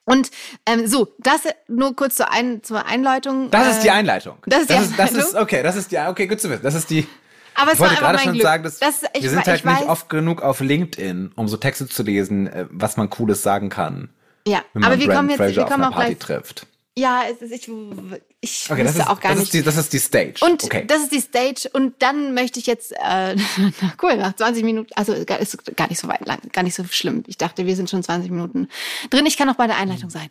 Und 0.07 0.31
ähm, 0.67 0.87
so, 0.87 1.09
das 1.19 1.41
nur 1.69 1.95
kurz 1.95 2.15
zur, 2.15 2.33
Ein 2.33 2.63
zur 2.63 2.87
Einleitung. 2.87 3.51
Das 3.51 3.69
ist 3.77 3.81
die 3.83 3.89
Äh, 3.89 3.93
Einleitung. 3.93 4.39
das 4.47 4.61
ist 4.63 4.71
die 4.71 4.75
das, 4.75 4.83
ist, 4.85 4.99
das 4.99 5.09
Einleitung? 5.11 5.29
ist 5.31 5.35
okay, 5.37 5.63
das 5.63 5.77
ist 5.77 5.93
die 5.93 5.99
okay, 5.99 6.27
gut 6.29 6.41
zu 6.41 6.49
wissen. 6.49 6.63
Das 6.63 6.75
ist 6.75 6.89
die 6.91 7.07
Aber 7.55 7.73
es 7.73 7.75
Ich 7.75 7.81
wollte 7.81 7.95
war 7.97 8.01
gerade 8.13 8.19
schon 8.21 8.33
Glück. 8.35 8.43
sagen, 8.45 8.63
dass 8.65 8.79
das, 8.79 9.03
wir 9.03 9.29
sind 9.31 9.47
halt 9.47 9.65
weiß, 9.65 9.81
nicht 9.81 9.89
oft 9.91 10.09
genug 10.09 10.43
auf 10.43 10.61
LinkedIn, 10.61 11.33
um 11.37 11.49
so 11.49 11.57
Texte 11.57 11.89
zu 11.89 12.03
lesen, 12.05 12.47
äh, 12.47 12.67
was 12.71 12.97
man 12.97 13.11
Cooles 13.11 13.43
sagen 13.43 13.69
kann, 13.69 14.11
Ja, 14.47 14.63
aber 14.75 14.99
wir 14.99 15.07
Brandon 15.09 15.17
kommen 15.17 15.29
jetzt, 15.31 15.39
Fraser 15.39 15.57
wir 15.57 15.65
auf 15.65 15.71
kommen 15.71 15.85
auch 15.85 15.93
Party 15.93 16.15
gleich. 16.15 16.19
trifft. 16.19 16.67
Ja, 16.99 17.23
es 17.31 17.43
ist, 17.43 17.53
ich, 17.53 17.69
ich 18.47 18.71
Okay, 18.71 18.83
das 18.83 18.95
wusste 18.95 19.03
ist, 19.03 19.09
auch 19.09 19.21
gar 19.21 19.33
das, 19.33 19.41
nicht. 19.41 19.47
ist 19.47 19.55
die, 19.55 19.63
das 19.63 19.77
ist 19.77 19.93
die 19.93 19.99
Stage. 19.99 20.35
Und 20.41 20.65
okay. 20.65 20.85
das 20.87 21.03
ist 21.03 21.13
die 21.13 21.21
Stage. 21.21 21.69
Und 21.73 21.95
dann 22.01 22.35
möchte 22.35 22.59
ich 22.59 22.67
jetzt, 22.67 22.93
äh, 22.93 23.37
cool, 24.03 24.17
nach 24.17 24.35
20 24.35 24.65
Minuten, 24.65 24.91
also 24.95 25.13
ist 25.13 25.77
gar 25.77 25.89
nicht 25.89 25.99
so 25.99 26.09
weit 26.09 26.27
lang, 26.27 26.39
gar 26.53 26.63
nicht 26.63 26.75
so 26.75 26.85
schlimm. 26.85 27.25
Ich 27.27 27.39
dachte, 27.39 27.67
wir 27.67 27.77
sind 27.77 27.91
schon 27.91 28.03
20 28.03 28.31
Minuten 28.31 28.69
drin. 29.11 29.27
Ich 29.27 29.37
kann 29.37 29.47
noch 29.47 29.57
bei 29.57 29.67
der 29.67 29.77
Einleitung 29.77 30.11
sein. 30.11 30.29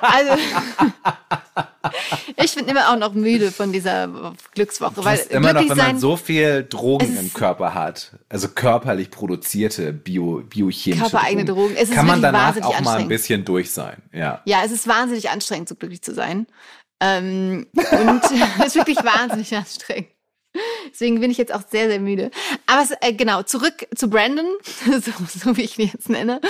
Also, 0.00 0.42
ich 2.42 2.54
bin 2.54 2.66
immer 2.66 2.90
auch 2.90 2.96
noch 2.96 3.14
müde 3.14 3.52
von 3.52 3.72
dieser 3.72 4.34
Glückswoche, 4.54 5.04
weil 5.04 5.18
immer 5.30 5.52
noch, 5.52 5.68
wenn 5.68 5.76
man 5.76 5.98
so 5.98 6.16
viel 6.16 6.66
Drogen 6.68 7.16
im 7.18 7.32
Körper 7.32 7.74
hat, 7.74 8.12
also 8.28 8.48
körperlich 8.48 9.10
produzierte 9.10 9.92
Bio, 9.92 10.42
biochemische 10.48 11.02
Körpereigene 11.02 11.44
Drogen. 11.44 11.74
Es 11.76 11.88
ist 11.88 11.94
kann 11.94 12.06
man 12.06 12.22
danach 12.22 12.60
auch 12.62 12.80
mal 12.80 12.98
ein 12.98 13.08
bisschen 13.08 13.44
durch 13.44 13.70
sein. 13.70 14.02
Ja. 14.12 14.42
ja, 14.44 14.62
es 14.64 14.72
ist 14.72 14.86
wahnsinnig 14.88 15.30
anstrengend, 15.30 15.68
so 15.68 15.74
glücklich 15.74 16.02
zu 16.02 16.14
sein. 16.14 16.46
Ähm, 17.00 17.66
und 17.74 18.22
es 18.60 18.66
ist 18.66 18.76
wirklich 18.76 18.98
wahnsinnig 18.98 19.54
anstrengend. 19.54 20.08
Deswegen 20.90 21.20
bin 21.20 21.30
ich 21.30 21.38
jetzt 21.38 21.54
auch 21.54 21.62
sehr, 21.68 21.88
sehr 21.88 22.00
müde. 22.00 22.30
Aber 22.66 22.82
es, 22.82 22.90
äh, 23.00 23.12
genau, 23.12 23.42
zurück 23.42 23.86
zu 23.94 24.08
Brandon, 24.08 24.46
so, 24.86 25.12
so 25.26 25.56
wie 25.56 25.62
ich 25.62 25.78
ihn 25.78 25.90
jetzt 25.92 26.08
nenne. 26.08 26.40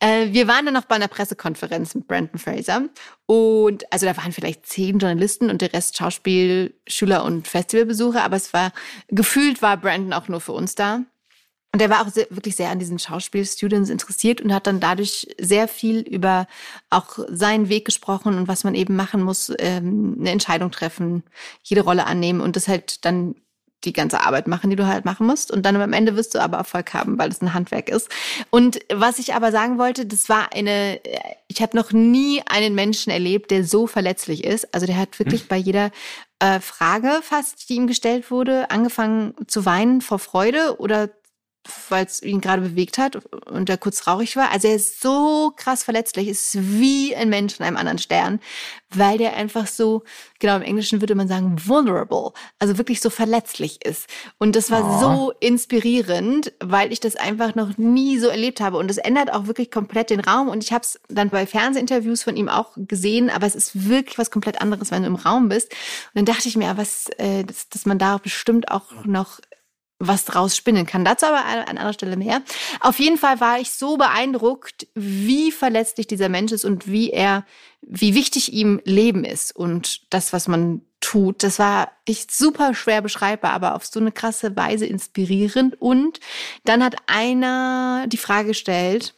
Äh, 0.00 0.32
wir 0.32 0.48
waren 0.48 0.64
dann 0.64 0.74
noch 0.74 0.84
bei 0.84 0.96
einer 0.96 1.08
Pressekonferenz 1.08 1.94
mit 1.94 2.06
Brandon 2.06 2.38
Fraser. 2.38 2.82
Und 3.26 3.90
also 3.92 4.06
da 4.06 4.16
waren 4.16 4.32
vielleicht 4.32 4.66
zehn 4.66 4.98
Journalisten 4.98 5.50
und 5.50 5.62
der 5.62 5.72
Rest 5.72 5.96
Schauspiel, 5.96 6.74
Schüler 6.86 7.24
und 7.24 7.48
Festivalbesucher. 7.48 8.22
Aber 8.22 8.36
es 8.36 8.52
war, 8.52 8.72
gefühlt 9.08 9.62
war 9.62 9.76
Brandon 9.76 10.12
auch 10.12 10.28
nur 10.28 10.40
für 10.40 10.52
uns 10.52 10.74
da. 10.74 11.00
Und 11.76 11.82
er 11.82 11.90
war 11.90 12.06
auch 12.06 12.08
sehr, 12.08 12.26
wirklich 12.30 12.56
sehr 12.56 12.70
an 12.70 12.78
diesen 12.78 12.98
Schauspielstudents 12.98 13.90
interessiert 13.90 14.40
und 14.40 14.54
hat 14.54 14.66
dann 14.66 14.80
dadurch 14.80 15.28
sehr 15.38 15.68
viel 15.68 16.00
über 16.00 16.46
auch 16.88 17.18
seinen 17.28 17.68
Weg 17.68 17.84
gesprochen 17.84 18.38
und 18.38 18.48
was 18.48 18.64
man 18.64 18.74
eben 18.74 18.96
machen 18.96 19.22
muss, 19.22 19.52
ähm, 19.58 20.16
eine 20.18 20.30
Entscheidung 20.30 20.70
treffen, 20.70 21.22
jede 21.62 21.82
Rolle 21.82 22.06
annehmen 22.06 22.40
und 22.40 22.56
das 22.56 22.66
halt 22.66 23.04
dann 23.04 23.34
die 23.84 23.92
ganze 23.92 24.20
Arbeit 24.20 24.48
machen, 24.48 24.70
die 24.70 24.76
du 24.76 24.86
halt 24.86 25.04
machen 25.04 25.26
musst. 25.26 25.50
Und 25.50 25.64
dann 25.64 25.76
am 25.76 25.92
Ende 25.92 26.16
wirst 26.16 26.34
du 26.34 26.40
aber 26.40 26.58
Erfolg 26.58 26.94
haben, 26.94 27.18
weil 27.18 27.30
es 27.30 27.40
ein 27.40 27.54
Handwerk 27.54 27.88
ist. 27.88 28.08
Und 28.50 28.80
was 28.92 29.18
ich 29.18 29.34
aber 29.34 29.52
sagen 29.52 29.78
wollte, 29.78 30.06
das 30.06 30.28
war 30.28 30.52
eine, 30.52 31.00
ich 31.48 31.62
habe 31.62 31.76
noch 31.76 31.92
nie 31.92 32.42
einen 32.46 32.74
Menschen 32.74 33.12
erlebt, 33.12 33.50
der 33.50 33.64
so 33.64 33.86
verletzlich 33.86 34.44
ist. 34.44 34.74
Also 34.74 34.86
der 34.86 34.96
hat 34.96 35.18
wirklich 35.18 35.42
hm. 35.42 35.48
bei 35.48 35.56
jeder 35.56 35.90
äh, 36.38 36.60
Frage 36.60 37.20
fast, 37.22 37.68
die 37.68 37.74
ihm 37.74 37.86
gestellt 37.86 38.30
wurde, 38.30 38.70
angefangen 38.70 39.34
zu 39.46 39.64
weinen 39.64 40.00
vor 40.00 40.18
Freude 40.18 40.78
oder 40.78 41.08
weil 41.88 42.06
es 42.06 42.22
ihn 42.22 42.40
gerade 42.40 42.62
bewegt 42.62 42.98
hat 42.98 43.16
und 43.46 43.68
er 43.68 43.78
kurz 43.78 43.98
traurig 43.98 44.36
war. 44.36 44.50
Also 44.50 44.68
er 44.68 44.76
ist 44.76 45.00
so 45.00 45.52
krass 45.56 45.84
verletzlich, 45.84 46.28
ist 46.28 46.56
wie 46.58 47.14
ein 47.14 47.28
Mensch 47.28 47.58
in 47.58 47.64
einem 47.64 47.76
anderen 47.76 47.98
Stern, 47.98 48.40
weil 48.90 49.18
der 49.18 49.34
einfach 49.34 49.66
so, 49.66 50.04
genau 50.38 50.56
im 50.56 50.62
Englischen 50.62 51.00
würde 51.00 51.14
man 51.14 51.28
sagen, 51.28 51.56
vulnerable, 51.64 52.32
also 52.58 52.78
wirklich 52.78 53.00
so 53.00 53.10
verletzlich 53.10 53.84
ist. 53.84 54.08
Und 54.38 54.56
das 54.56 54.70
war 54.70 54.84
oh. 54.84 55.00
so 55.00 55.32
inspirierend, 55.40 56.52
weil 56.60 56.92
ich 56.92 57.00
das 57.00 57.16
einfach 57.16 57.54
noch 57.54 57.76
nie 57.78 58.18
so 58.18 58.28
erlebt 58.28 58.60
habe. 58.60 58.78
Und 58.78 58.90
es 58.90 58.98
ändert 58.98 59.32
auch 59.32 59.46
wirklich 59.46 59.70
komplett 59.70 60.10
den 60.10 60.20
Raum. 60.20 60.48
Und 60.48 60.62
ich 60.62 60.72
habe 60.72 60.82
es 60.82 61.00
dann 61.08 61.30
bei 61.30 61.46
Fernsehinterviews 61.46 62.22
von 62.22 62.36
ihm 62.36 62.48
auch 62.48 62.72
gesehen, 62.76 63.30
aber 63.30 63.46
es 63.46 63.54
ist 63.54 63.88
wirklich 63.88 64.18
was 64.18 64.30
komplett 64.30 64.60
anderes, 64.60 64.90
wenn 64.90 65.02
du 65.02 65.08
im 65.08 65.16
Raum 65.16 65.48
bist. 65.48 65.72
Und 65.72 66.14
dann 66.14 66.24
dachte 66.24 66.48
ich 66.48 66.56
mir, 66.56 66.76
was, 66.76 67.08
äh, 67.18 67.44
dass, 67.44 67.68
dass 67.68 67.86
man 67.86 67.98
da 67.98 68.18
bestimmt 68.18 68.70
auch 68.70 69.04
noch 69.04 69.40
was 69.98 70.24
draus 70.24 70.56
spinnen 70.56 70.86
kann. 70.86 71.04
Dazu 71.04 71.26
aber 71.26 71.44
an 71.44 71.64
anderer 71.64 71.92
Stelle 71.92 72.16
mehr. 72.16 72.42
Auf 72.80 72.98
jeden 72.98 73.16
Fall 73.16 73.40
war 73.40 73.58
ich 73.58 73.70
so 73.70 73.96
beeindruckt, 73.96 74.86
wie 74.94 75.50
verletzlich 75.52 76.06
dieser 76.06 76.28
Mensch 76.28 76.52
ist 76.52 76.64
und 76.64 76.86
wie 76.86 77.10
er, 77.10 77.44
wie 77.80 78.14
wichtig 78.14 78.52
ihm 78.52 78.80
Leben 78.84 79.24
ist 79.24 79.56
und 79.56 80.12
das, 80.12 80.32
was 80.32 80.48
man 80.48 80.82
tut. 81.00 81.42
Das 81.42 81.58
war 81.58 81.92
echt 82.04 82.34
super 82.34 82.74
schwer 82.74 83.00
beschreibbar, 83.00 83.52
aber 83.52 83.74
auf 83.74 83.86
so 83.86 84.00
eine 84.00 84.12
krasse 84.12 84.56
Weise 84.56 84.86
inspirierend. 84.86 85.80
Und 85.80 86.20
dann 86.64 86.84
hat 86.84 86.96
einer 87.06 88.06
die 88.08 88.16
Frage 88.16 88.48
gestellt, 88.48 89.14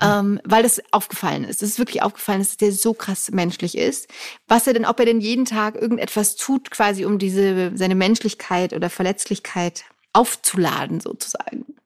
ähm, 0.00 0.40
weil 0.44 0.62
das 0.62 0.80
aufgefallen 0.92 1.44
ist. 1.44 1.62
Es 1.62 1.70
ist 1.70 1.78
wirklich 1.78 2.02
aufgefallen, 2.02 2.40
dass 2.40 2.56
der 2.58 2.72
so 2.72 2.92
krass 2.92 3.30
menschlich 3.30 3.76
ist. 3.76 4.08
Was 4.46 4.66
er 4.66 4.74
denn, 4.74 4.84
ob 4.84 4.98
er 5.00 5.06
denn 5.06 5.20
jeden 5.20 5.46
Tag 5.46 5.74
irgendetwas 5.74 6.36
tut, 6.36 6.70
quasi 6.70 7.04
um 7.06 7.18
diese 7.18 7.72
seine 7.74 7.94
Menschlichkeit 7.94 8.72
oder 8.74 8.90
Verletzlichkeit 8.90 9.84
aufzuladen 10.16 11.00
sozusagen. 11.00 11.76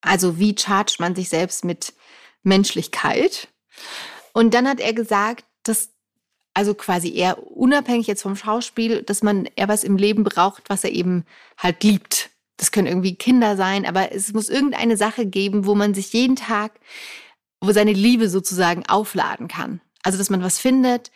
Also 0.00 0.38
wie 0.38 0.54
chargt 0.54 1.00
man 1.00 1.14
sich 1.14 1.28
selbst 1.28 1.64
mit 1.64 1.92
Menschlichkeit? 2.42 3.48
Und 4.32 4.54
dann 4.54 4.68
hat 4.68 4.80
er 4.80 4.92
gesagt, 4.92 5.44
dass 5.62 5.90
also 6.54 6.74
quasi 6.74 7.12
eher 7.12 7.50
unabhängig 7.50 8.06
jetzt 8.06 8.22
vom 8.22 8.36
Schauspiel, 8.36 9.02
dass 9.02 9.22
man 9.22 9.46
eher 9.56 9.68
was 9.68 9.82
im 9.84 9.96
Leben 9.96 10.24
braucht, 10.24 10.70
was 10.70 10.84
er 10.84 10.92
eben 10.92 11.24
halt 11.58 11.82
liebt. 11.82 12.30
Das 12.56 12.70
können 12.70 12.86
irgendwie 12.86 13.16
Kinder 13.16 13.56
sein, 13.56 13.84
aber 13.84 14.12
es 14.12 14.32
muss 14.32 14.48
irgendeine 14.48 14.96
Sache 14.96 15.26
geben, 15.26 15.66
wo 15.66 15.74
man 15.74 15.94
sich 15.94 16.12
jeden 16.12 16.36
Tag, 16.36 16.78
wo 17.60 17.72
seine 17.72 17.92
Liebe 17.92 18.28
sozusagen 18.28 18.86
aufladen 18.86 19.48
kann. 19.48 19.80
Also 20.04 20.16
dass 20.16 20.30
man 20.30 20.42
was 20.42 20.58
findet, 20.58 21.10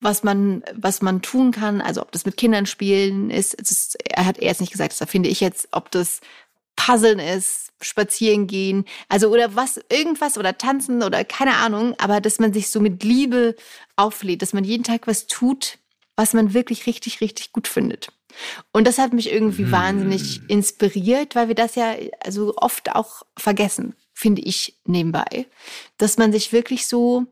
was 0.00 0.22
man, 0.22 0.62
was 0.74 1.02
man 1.02 1.22
tun 1.22 1.52
kann, 1.52 1.80
also 1.80 2.00
ob 2.00 2.12
das 2.12 2.24
mit 2.24 2.36
Kindern 2.36 2.66
spielen 2.66 3.30
ist, 3.30 3.54
ist 3.54 3.98
er 4.08 4.26
hat 4.26 4.38
erst 4.38 4.60
nicht 4.60 4.72
gesagt, 4.72 4.98
das 4.98 5.10
finde 5.10 5.28
ich 5.28 5.40
jetzt, 5.40 5.68
ob 5.72 5.90
das 5.90 6.20
Puzzeln 6.76 7.18
ist, 7.18 7.72
spazieren 7.82 8.46
gehen, 8.46 8.84
also 9.08 9.28
oder 9.28 9.54
was, 9.54 9.80
irgendwas 9.90 10.38
oder 10.38 10.56
tanzen 10.56 11.02
oder 11.02 11.24
keine 11.24 11.56
Ahnung, 11.56 11.94
aber 11.98 12.20
dass 12.20 12.38
man 12.38 12.52
sich 12.52 12.70
so 12.70 12.80
mit 12.80 13.02
Liebe 13.04 13.54
auflädt, 13.96 14.42
dass 14.42 14.52
man 14.52 14.64
jeden 14.64 14.84
Tag 14.84 15.06
was 15.06 15.26
tut, 15.26 15.78
was 16.16 16.32
man 16.32 16.54
wirklich 16.54 16.86
richtig, 16.86 17.20
richtig 17.20 17.52
gut 17.52 17.68
findet. 17.68 18.12
Und 18.72 18.86
das 18.86 18.98
hat 18.98 19.12
mich 19.12 19.30
irgendwie 19.30 19.64
hm. 19.64 19.72
wahnsinnig 19.72 20.40
inspiriert, 20.48 21.34
weil 21.34 21.48
wir 21.48 21.54
das 21.54 21.74
ja 21.74 21.94
also 22.24 22.54
oft 22.56 22.94
auch 22.94 23.22
vergessen, 23.36 23.94
finde 24.14 24.42
ich 24.42 24.76
nebenbei, 24.84 25.46
dass 25.98 26.18
man 26.18 26.32
sich 26.32 26.52
wirklich 26.52 26.86
so 26.86 27.26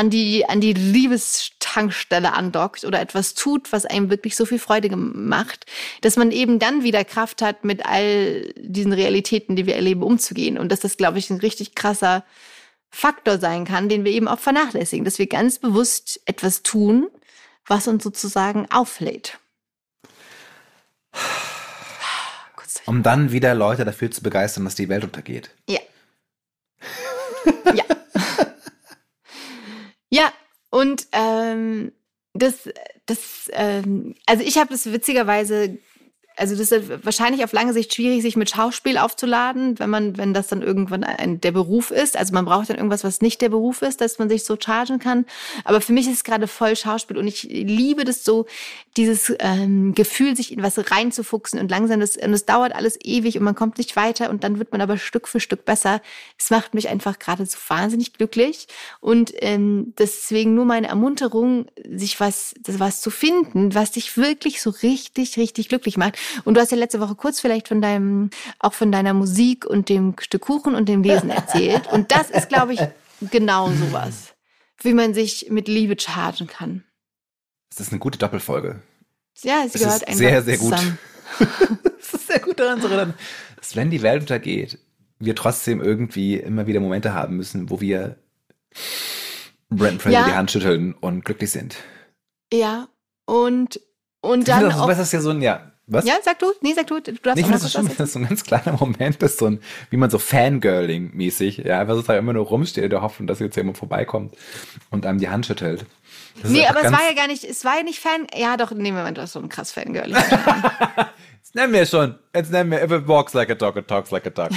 an 0.00 0.08
die, 0.08 0.48
an 0.48 0.62
die 0.62 0.72
Liebestankstelle 0.72 2.32
andockt 2.32 2.84
oder 2.84 3.00
etwas 3.00 3.34
tut, 3.34 3.70
was 3.70 3.84
einem 3.84 4.08
wirklich 4.08 4.34
so 4.34 4.46
viel 4.46 4.58
Freude 4.58 4.96
macht, 4.96 5.66
dass 6.00 6.16
man 6.16 6.30
eben 6.30 6.58
dann 6.58 6.82
wieder 6.82 7.04
Kraft 7.04 7.42
hat, 7.42 7.64
mit 7.64 7.84
all 7.84 8.50
diesen 8.56 8.94
Realitäten, 8.94 9.56
die 9.56 9.66
wir 9.66 9.76
erleben, 9.76 10.02
umzugehen. 10.02 10.56
Und 10.56 10.72
dass 10.72 10.80
das, 10.80 10.96
glaube 10.96 11.18
ich, 11.18 11.28
ein 11.28 11.36
richtig 11.36 11.74
krasser 11.74 12.24
Faktor 12.88 13.38
sein 13.38 13.66
kann, 13.66 13.90
den 13.90 14.06
wir 14.06 14.12
eben 14.12 14.26
auch 14.26 14.38
vernachlässigen, 14.38 15.04
dass 15.04 15.18
wir 15.18 15.26
ganz 15.26 15.58
bewusst 15.58 16.22
etwas 16.24 16.62
tun, 16.62 17.08
was 17.66 17.86
uns 17.86 18.02
sozusagen 18.02 18.66
auflädt. 18.70 19.38
Um 22.86 23.02
dann 23.02 23.32
wieder 23.32 23.54
Leute 23.54 23.84
dafür 23.84 24.10
zu 24.10 24.22
begeistern, 24.22 24.64
dass 24.64 24.76
die 24.76 24.88
Welt 24.88 25.04
untergeht. 25.04 25.50
Ja. 25.68 25.80
ja. 27.74 27.84
Ja, 30.10 30.32
und 30.70 31.06
ähm, 31.12 31.92
das, 32.34 32.68
das, 33.06 33.50
ähm, 33.52 34.14
also 34.26 34.42
ich 34.44 34.58
habe 34.58 34.70
das 34.70 34.92
witzigerweise 34.92 35.78
also 36.40 36.56
das 36.56 36.72
ist 36.72 37.04
wahrscheinlich 37.04 37.44
auf 37.44 37.52
lange 37.52 37.74
Sicht 37.74 37.94
schwierig, 37.94 38.22
sich 38.22 38.34
mit 38.34 38.48
Schauspiel 38.48 38.96
aufzuladen, 38.96 39.78
wenn 39.78 39.90
man, 39.90 40.16
wenn 40.16 40.32
das 40.32 40.46
dann 40.46 40.62
irgendwann 40.62 41.04
ein, 41.04 41.38
der 41.40 41.52
Beruf 41.52 41.90
ist. 41.90 42.16
Also 42.16 42.32
man 42.32 42.46
braucht 42.46 42.70
dann 42.70 42.78
irgendwas, 42.78 43.04
was 43.04 43.20
nicht 43.20 43.42
der 43.42 43.50
Beruf 43.50 43.82
ist, 43.82 44.00
dass 44.00 44.18
man 44.18 44.30
sich 44.30 44.44
so 44.44 44.56
chargen 44.58 44.98
kann. 44.98 45.26
Aber 45.64 45.82
für 45.82 45.92
mich 45.92 46.06
ist 46.06 46.14
es 46.14 46.24
gerade 46.24 46.48
voll 46.48 46.76
Schauspiel 46.76 47.18
und 47.18 47.26
ich 47.26 47.42
liebe 47.42 48.04
das 48.04 48.24
so, 48.24 48.46
dieses 48.96 49.32
ähm, 49.38 49.94
Gefühl, 49.94 50.34
sich 50.34 50.52
in 50.52 50.62
was 50.62 50.90
reinzufuchsen 50.90 51.60
und 51.60 51.70
langsam 51.70 52.00
das, 52.00 52.16
und 52.16 52.32
es 52.32 52.44
dauert 52.44 52.74
alles 52.74 52.98
ewig 53.02 53.36
und 53.36 53.44
man 53.44 53.54
kommt 53.54 53.78
nicht 53.78 53.94
weiter 53.94 54.30
und 54.30 54.42
dann 54.42 54.58
wird 54.58 54.72
man 54.72 54.80
aber 54.80 54.98
Stück 54.98 55.28
für 55.28 55.40
Stück 55.40 55.64
besser. 55.64 56.00
Es 56.38 56.50
macht 56.50 56.74
mich 56.74 56.88
einfach 56.88 57.18
gerade 57.18 57.46
so 57.46 57.58
wahnsinnig 57.68 58.14
glücklich 58.14 58.66
und 59.00 59.32
ähm, 59.36 59.94
deswegen 59.98 60.54
nur 60.54 60.64
meine 60.64 60.88
Ermunterung, 60.88 61.66
sich 61.88 62.18
was, 62.18 62.54
das 62.60 62.80
was 62.80 63.00
zu 63.00 63.10
finden, 63.10 63.74
was 63.74 63.92
dich 63.92 64.16
wirklich 64.16 64.60
so 64.60 64.70
richtig, 64.70 65.36
richtig 65.36 65.68
glücklich 65.68 65.96
macht. 65.96 66.16
Und 66.44 66.54
du 66.54 66.60
hast 66.60 66.70
ja 66.70 66.76
letzte 66.76 67.00
Woche 67.00 67.14
kurz 67.14 67.40
vielleicht 67.40 67.68
von 67.68 67.80
deinem, 67.80 68.30
auch 68.58 68.72
von 68.72 68.92
deiner 68.92 69.14
Musik 69.14 69.64
und 69.66 69.88
dem 69.88 70.14
Stück 70.20 70.42
Kuchen 70.42 70.74
und 70.74 70.88
dem 70.88 71.02
Lesen 71.02 71.30
erzählt. 71.30 71.86
Und 71.92 72.12
das 72.12 72.30
ist, 72.30 72.48
glaube 72.48 72.74
ich, 72.74 72.80
genau 73.30 73.70
sowas. 73.70 74.34
Wie 74.82 74.94
man 74.94 75.14
sich 75.14 75.48
mit 75.50 75.68
Liebe 75.68 75.98
chargen 75.98 76.46
kann. 76.46 76.84
Das 77.70 77.80
ist 77.80 77.92
eine 77.92 78.00
gute 78.00 78.18
Doppelfolge. 78.18 78.82
Ja, 79.42 79.62
es 79.64 79.74
gehört 79.74 80.06
einfach 80.06 80.14
sehr, 80.14 80.42
sehr 80.42 80.58
gut. 80.58 80.74
Es 82.00 82.14
ist 82.14 82.26
sehr 82.26 82.40
gut 82.40 82.58
daran 82.58 82.80
zu 82.80 82.88
erinnern, 82.88 83.14
dass 83.56 83.76
wenn 83.76 83.90
die 83.90 84.02
Welt 84.02 84.22
untergeht, 84.22 84.78
wir 85.20 85.36
trotzdem 85.36 85.80
irgendwie 85.80 86.36
immer 86.36 86.66
wieder 86.66 86.80
Momente 86.80 87.14
haben 87.14 87.36
müssen, 87.36 87.70
wo 87.70 87.80
wir 87.80 88.16
Brent 89.68 90.02
Fraser 90.02 90.12
ja. 90.12 90.24
die 90.24 90.34
Hand 90.34 90.50
schütteln 90.50 90.94
und 90.94 91.24
glücklich 91.24 91.50
sind. 91.50 91.76
Ja, 92.52 92.88
und, 93.26 93.80
und 94.20 94.48
dann. 94.48 94.64
Das, 94.64 94.78
auch, 94.78 94.88
das 94.88 94.98
ist 94.98 95.12
ja 95.12 95.20
so 95.20 95.30
ein, 95.30 95.40
ja, 95.40 95.69
was? 95.92 96.04
Ja, 96.04 96.14
sag 96.22 96.38
du. 96.38 96.52
Nee, 96.60 96.72
sag 96.74 96.86
du. 96.86 97.00
Du 97.00 97.12
darfst 97.12 97.36
nee, 97.36 97.40
ich 97.40 97.46
finde 97.46 97.58
das, 97.58 97.72
schon, 97.72 97.88
das 97.88 97.98
ist 97.98 98.12
so 98.12 98.18
ein 98.18 98.28
ganz 98.28 98.44
kleiner 98.44 98.76
Moment, 98.78 99.22
das 99.22 99.32
ist 99.32 99.38
so 99.38 99.46
ein, 99.46 99.60
wie 99.90 99.96
man 99.96 100.10
so 100.10 100.18
Fangirling-mäßig, 100.18 101.66
ja, 101.66 101.80
einfach 101.80 101.94
sozusagen 101.94 102.20
immer 102.20 102.32
nur 102.32 102.46
rumsteht 102.46 102.92
der 102.92 103.02
Hoffnung, 103.02 103.26
dass 103.26 103.40
jetzt 103.40 103.56
jemand 103.56 103.78
vorbeikommt 103.78 104.36
und 104.90 105.06
einem 105.06 105.18
die 105.18 105.28
Hand 105.28 105.46
schüttelt. 105.46 105.84
Das 106.42 106.50
nee, 106.50 106.66
aber 106.66 106.84
es 106.84 106.92
war 106.92 107.02
ja 107.02 107.14
gar 107.14 107.26
nicht, 107.26 107.44
es 107.44 107.64
war 107.64 107.76
ja 107.76 107.82
nicht 107.82 107.98
Fan, 107.98 108.26
ja 108.34 108.56
doch, 108.56 108.70
nehmen 108.70 108.96
wir 108.96 109.02
mal, 109.02 109.12
das 109.12 109.32
so 109.32 109.40
ein 109.40 109.48
krass 109.48 109.72
Fangirling. 109.72 110.14
jetzt 111.42 111.54
nennen 111.54 111.72
wir 111.72 111.84
schon, 111.86 112.18
jetzt 112.34 112.52
nennen 112.52 112.70
wir, 112.70 112.82
if 112.82 112.92
it 112.92 113.08
walks 113.08 113.34
like 113.34 113.50
a 113.50 113.54
dog, 113.54 113.76
it 113.76 113.88
talks 113.88 114.10
like 114.10 114.26
a 114.26 114.30
duck. 114.30 114.50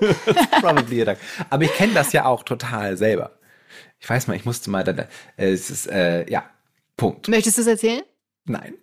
probably 0.60 1.02
a 1.02 1.04
duck. 1.04 1.18
Aber 1.50 1.64
ich 1.64 1.74
kenne 1.74 1.92
das 1.92 2.12
ja 2.12 2.24
auch 2.24 2.42
total 2.42 2.96
selber. 2.96 3.32
Ich 4.00 4.08
weiß 4.08 4.26
mal, 4.26 4.36
ich 4.36 4.46
musste 4.46 4.70
mal, 4.70 4.88
äh, 4.88 5.06
es 5.36 5.70
ist, 5.70 5.86
äh, 5.86 6.28
ja, 6.30 6.44
Punkt. 6.96 7.28
Möchtest 7.28 7.58
du 7.58 7.62
es 7.62 7.66
erzählen? 7.66 8.02
Nein. 8.46 8.74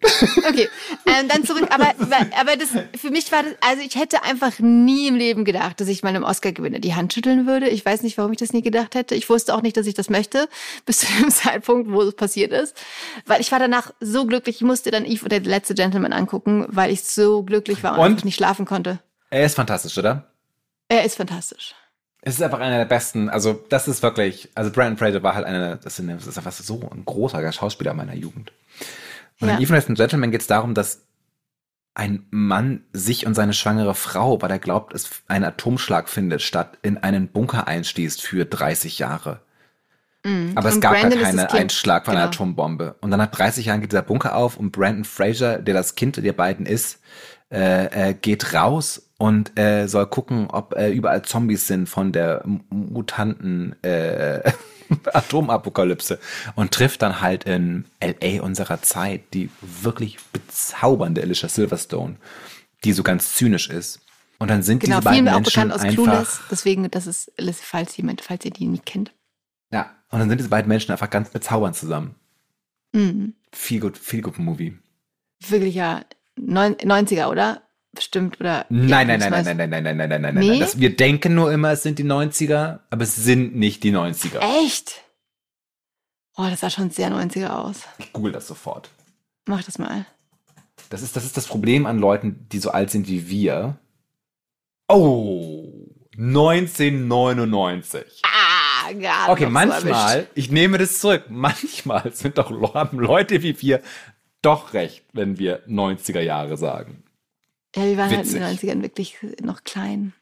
Okay, 0.47 0.69
ähm, 1.05 1.27
dann 1.27 1.43
zurück. 1.43 1.67
Aber, 1.71 1.93
aber 2.39 2.55
das, 2.55 2.69
für 2.99 3.09
mich 3.09 3.31
war 3.31 3.43
das, 3.43 3.53
also 3.61 3.81
ich 3.83 3.95
hätte 3.95 4.23
einfach 4.23 4.59
nie 4.59 5.07
im 5.07 5.15
Leben 5.15 5.45
gedacht, 5.45 5.81
dass 5.81 5.87
ich 5.87 6.03
mal 6.03 6.09
einem 6.09 6.23
Oscar 6.23 6.51
gewinne, 6.51 6.79
die 6.79 6.95
Hand 6.95 7.13
schütteln 7.13 7.47
würde. 7.47 7.67
Ich 7.67 7.85
weiß 7.85 8.01
nicht, 8.03 8.17
warum 8.17 8.31
ich 8.31 8.37
das 8.37 8.53
nie 8.53 8.61
gedacht 8.61 8.95
hätte. 8.95 9.15
Ich 9.15 9.29
wusste 9.29 9.53
auch 9.53 9.61
nicht, 9.61 9.75
dass 9.75 9.87
ich 9.87 9.93
das 9.93 10.09
möchte, 10.09 10.47
bis 10.85 10.99
zu 10.99 11.07
dem 11.19 11.29
Zeitpunkt, 11.29 11.91
wo 11.91 12.01
es 12.01 12.15
passiert 12.15 12.51
ist. 12.51 12.75
Weil 13.25 13.41
ich 13.41 13.51
war 13.51 13.59
danach 13.59 13.91
so 13.99 14.25
glücklich, 14.25 14.57
ich 14.57 14.61
musste 14.61 14.91
dann 14.91 15.05
Eve 15.05 15.25
oder 15.25 15.39
der 15.39 15.49
letzte 15.49 15.73
Gentleman 15.73 16.13
angucken, 16.13 16.65
weil 16.69 16.91
ich 16.91 17.03
so 17.03 17.43
glücklich 17.43 17.83
war 17.83 17.99
und, 17.99 18.11
und 18.11 18.25
nicht 18.25 18.35
schlafen 18.35 18.65
konnte. 18.65 18.99
Er 19.29 19.45
ist 19.45 19.55
fantastisch, 19.55 19.97
oder? 19.97 20.31
Er 20.87 21.03
ist 21.03 21.15
fantastisch. 21.15 21.75
Es 22.21 22.35
ist 22.35 22.41
einfach 22.41 22.59
einer 22.59 22.77
der 22.77 22.85
besten, 22.85 23.29
also 23.29 23.53
das 23.69 23.87
ist 23.87 24.01
wirklich, 24.01 24.49
also 24.55 24.71
Brandon 24.71 24.97
Fraser 24.97 25.23
war 25.23 25.35
halt 25.35 25.45
einer, 25.45 25.77
das 25.77 25.99
ist 25.99 26.37
einfach 26.37 26.51
so 26.51 26.89
ein 26.91 27.05
großer 27.05 27.51
Schauspieler 27.51 27.93
meiner 27.93 28.15
Jugend. 28.15 28.51
Und 29.39 29.49
ja. 29.49 29.55
in 29.55 29.61
Even 29.61 29.75
as 29.75 29.89
a 29.89 29.93
Gentleman 29.93 30.31
geht 30.31 30.41
es 30.41 30.47
darum, 30.47 30.73
dass 30.73 31.05
ein 31.93 32.27
Mann 32.29 32.83
sich 32.93 33.25
und 33.25 33.33
seine 33.33 33.53
schwangere 33.53 33.95
Frau, 33.95 34.41
weil 34.41 34.51
er 34.51 34.59
glaubt, 34.59 34.93
es 34.93 35.09
einen 35.27 35.45
Atomschlag 35.45 36.09
findet, 36.09 36.43
statt 36.43 36.77
in 36.83 36.97
einen 36.97 37.29
Bunker 37.29 37.67
einstießt 37.67 38.21
für 38.21 38.45
30 38.45 38.99
Jahre. 38.99 39.41
Mm. 40.23 40.51
Aber 40.55 40.69
es 40.69 40.75
und 40.75 40.81
gab 40.81 40.93
Brandon 40.93 41.19
gar 41.19 41.31
keinen 41.31 41.39
Einschlag 41.39 42.05
von 42.05 42.13
genau. 42.13 42.23
einer 42.23 42.31
Atombombe. 42.31 42.95
Und 43.01 43.09
dann 43.09 43.19
nach 43.19 43.31
30 43.31 43.65
Jahren 43.65 43.81
geht 43.81 43.91
dieser 43.91 44.03
Bunker 44.03 44.35
auf 44.35 44.57
und 44.57 44.71
Brandon 44.71 45.05
Fraser, 45.05 45.57
der 45.57 45.73
das 45.73 45.95
Kind 45.95 46.17
der 46.17 46.33
beiden 46.33 46.67
ist, 46.67 46.99
äh, 47.51 48.09
äh, 48.09 48.13
geht 48.13 48.53
raus 48.53 49.09
und 49.17 49.57
äh, 49.57 49.87
soll 49.87 50.05
gucken, 50.07 50.47
ob 50.49 50.75
äh, 50.75 50.91
überall 50.91 51.21
Zombies 51.21 51.67
sind 51.67 51.87
von 51.87 52.11
der 52.11 52.43
Mutanten 52.69 53.81
äh, 53.83 54.51
Atomapokalypse 55.13 56.19
und 56.55 56.71
trifft 56.71 57.01
dann 57.01 57.21
halt 57.21 57.45
in 57.45 57.85
LA 58.01 58.41
unserer 58.41 58.81
Zeit 58.81 59.33
die 59.33 59.49
wirklich 59.61 60.17
bezaubernde 60.33 61.21
Alicia 61.21 61.49
Silverstone, 61.49 62.17
die 62.83 62.93
so 62.93 63.03
ganz 63.03 63.33
zynisch 63.33 63.69
ist. 63.69 63.99
Und 64.39 64.49
dann 64.49 64.61
sind 64.61 64.79
genau, 64.79 64.97
diese 64.97 65.05
beiden 65.05 65.23
Menschen 65.23 65.41
auch 65.41 65.45
bekannt 65.45 65.73
aus 65.73 65.81
einfach, 65.81 66.03
Clueless, 66.03 66.41
deswegen, 66.51 66.91
das 66.91 67.07
ist, 67.07 67.31
falls 67.61 67.97
jemand, 67.97 68.21
falls 68.21 68.45
ihr 68.45 68.51
die 68.51 68.67
nicht 68.67 68.85
kennt. 68.85 69.11
Ja, 69.71 69.95
und 70.09 70.19
dann 70.19 70.29
sind 70.29 70.37
diese 70.37 70.49
beiden 70.49 70.69
Menschen 70.69 70.91
einfach 70.91 71.09
ganz 71.09 71.29
bezaubernd 71.29 71.75
zusammen. 71.75 72.15
Mhm. 72.93 73.33
Viel 73.51 73.79
gut, 73.79 73.97
viel 73.97 74.21
gut 74.21 74.37
Movie. 74.37 74.77
Wirklich 75.39 75.75
ja 75.75 76.01
90er, 76.37 77.29
oder? 77.29 77.61
Bestimmt, 77.93 78.39
oder? 78.39 78.65
Nein, 78.69 79.07
nein, 79.07 79.19
nein, 79.19 79.31
nein, 79.31 79.57
nein, 79.57 79.57
nein, 79.57 79.69
nein, 79.69 79.83
nein, 79.83 79.97
nein, 79.97 80.09
nein, 80.09 80.21
nein, 80.21 80.35
nee? 80.35 80.49
nein. 80.49 80.59
Das, 80.59 80.79
wir 80.79 80.95
denken 80.95 81.33
nur 81.33 81.51
immer, 81.51 81.71
es 81.71 81.83
sind 81.83 81.99
die 81.99 82.03
90er, 82.03 82.79
aber 82.89 83.03
es 83.03 83.15
sind 83.15 83.55
nicht 83.55 83.83
die 83.83 83.91
90er. 83.91 84.39
Echt? 84.63 85.01
Oh, 86.35 86.45
das 86.49 86.59
sah 86.59 86.69
schon 86.69 86.91
sehr 86.91 87.09
90er 87.09 87.49
aus. 87.49 87.81
Ich 87.97 88.13
google 88.13 88.31
das 88.31 88.47
sofort. 88.47 88.89
Mach 89.47 89.63
das 89.63 89.79
mal. 89.79 90.05
Das 90.89 91.01
ist, 91.01 91.15
das 91.15 91.25
ist 91.25 91.35
das 91.35 91.47
Problem 91.47 91.87
an 91.87 91.97
Leuten, 91.97 92.47
die 92.51 92.59
so 92.59 92.69
alt 92.69 92.91
sind 92.91 93.07
wie 93.07 93.29
wir. 93.29 93.79
Oh, 94.87 95.73
1999. 96.17 98.21
Ah, 98.23 98.93
gar 98.93 99.29
Okay, 99.29 99.47
manchmal, 99.47 100.21
so 100.21 100.27
ich 100.35 100.51
nehme 100.51 100.77
das 100.77 100.99
zurück, 100.99 101.23
manchmal 101.29 102.13
sind 102.13 102.37
doch 102.37 102.51
Leute 102.51 103.41
wie 103.43 103.61
wir 103.61 103.81
doch 104.41 104.73
recht, 104.73 105.03
wenn 105.13 105.37
wir 105.37 105.65
90er 105.67 106.21
Jahre 106.21 106.57
sagen. 106.57 107.03
Ja, 107.75 107.83
wir 107.83 107.97
waren 107.97 108.11
Witzig. 108.11 108.41
halt 108.41 108.63
in 108.63 108.69
den 108.69 108.79
90ern 108.79 108.83
wirklich 108.83 109.17
noch 109.41 109.63
klein. 109.63 110.13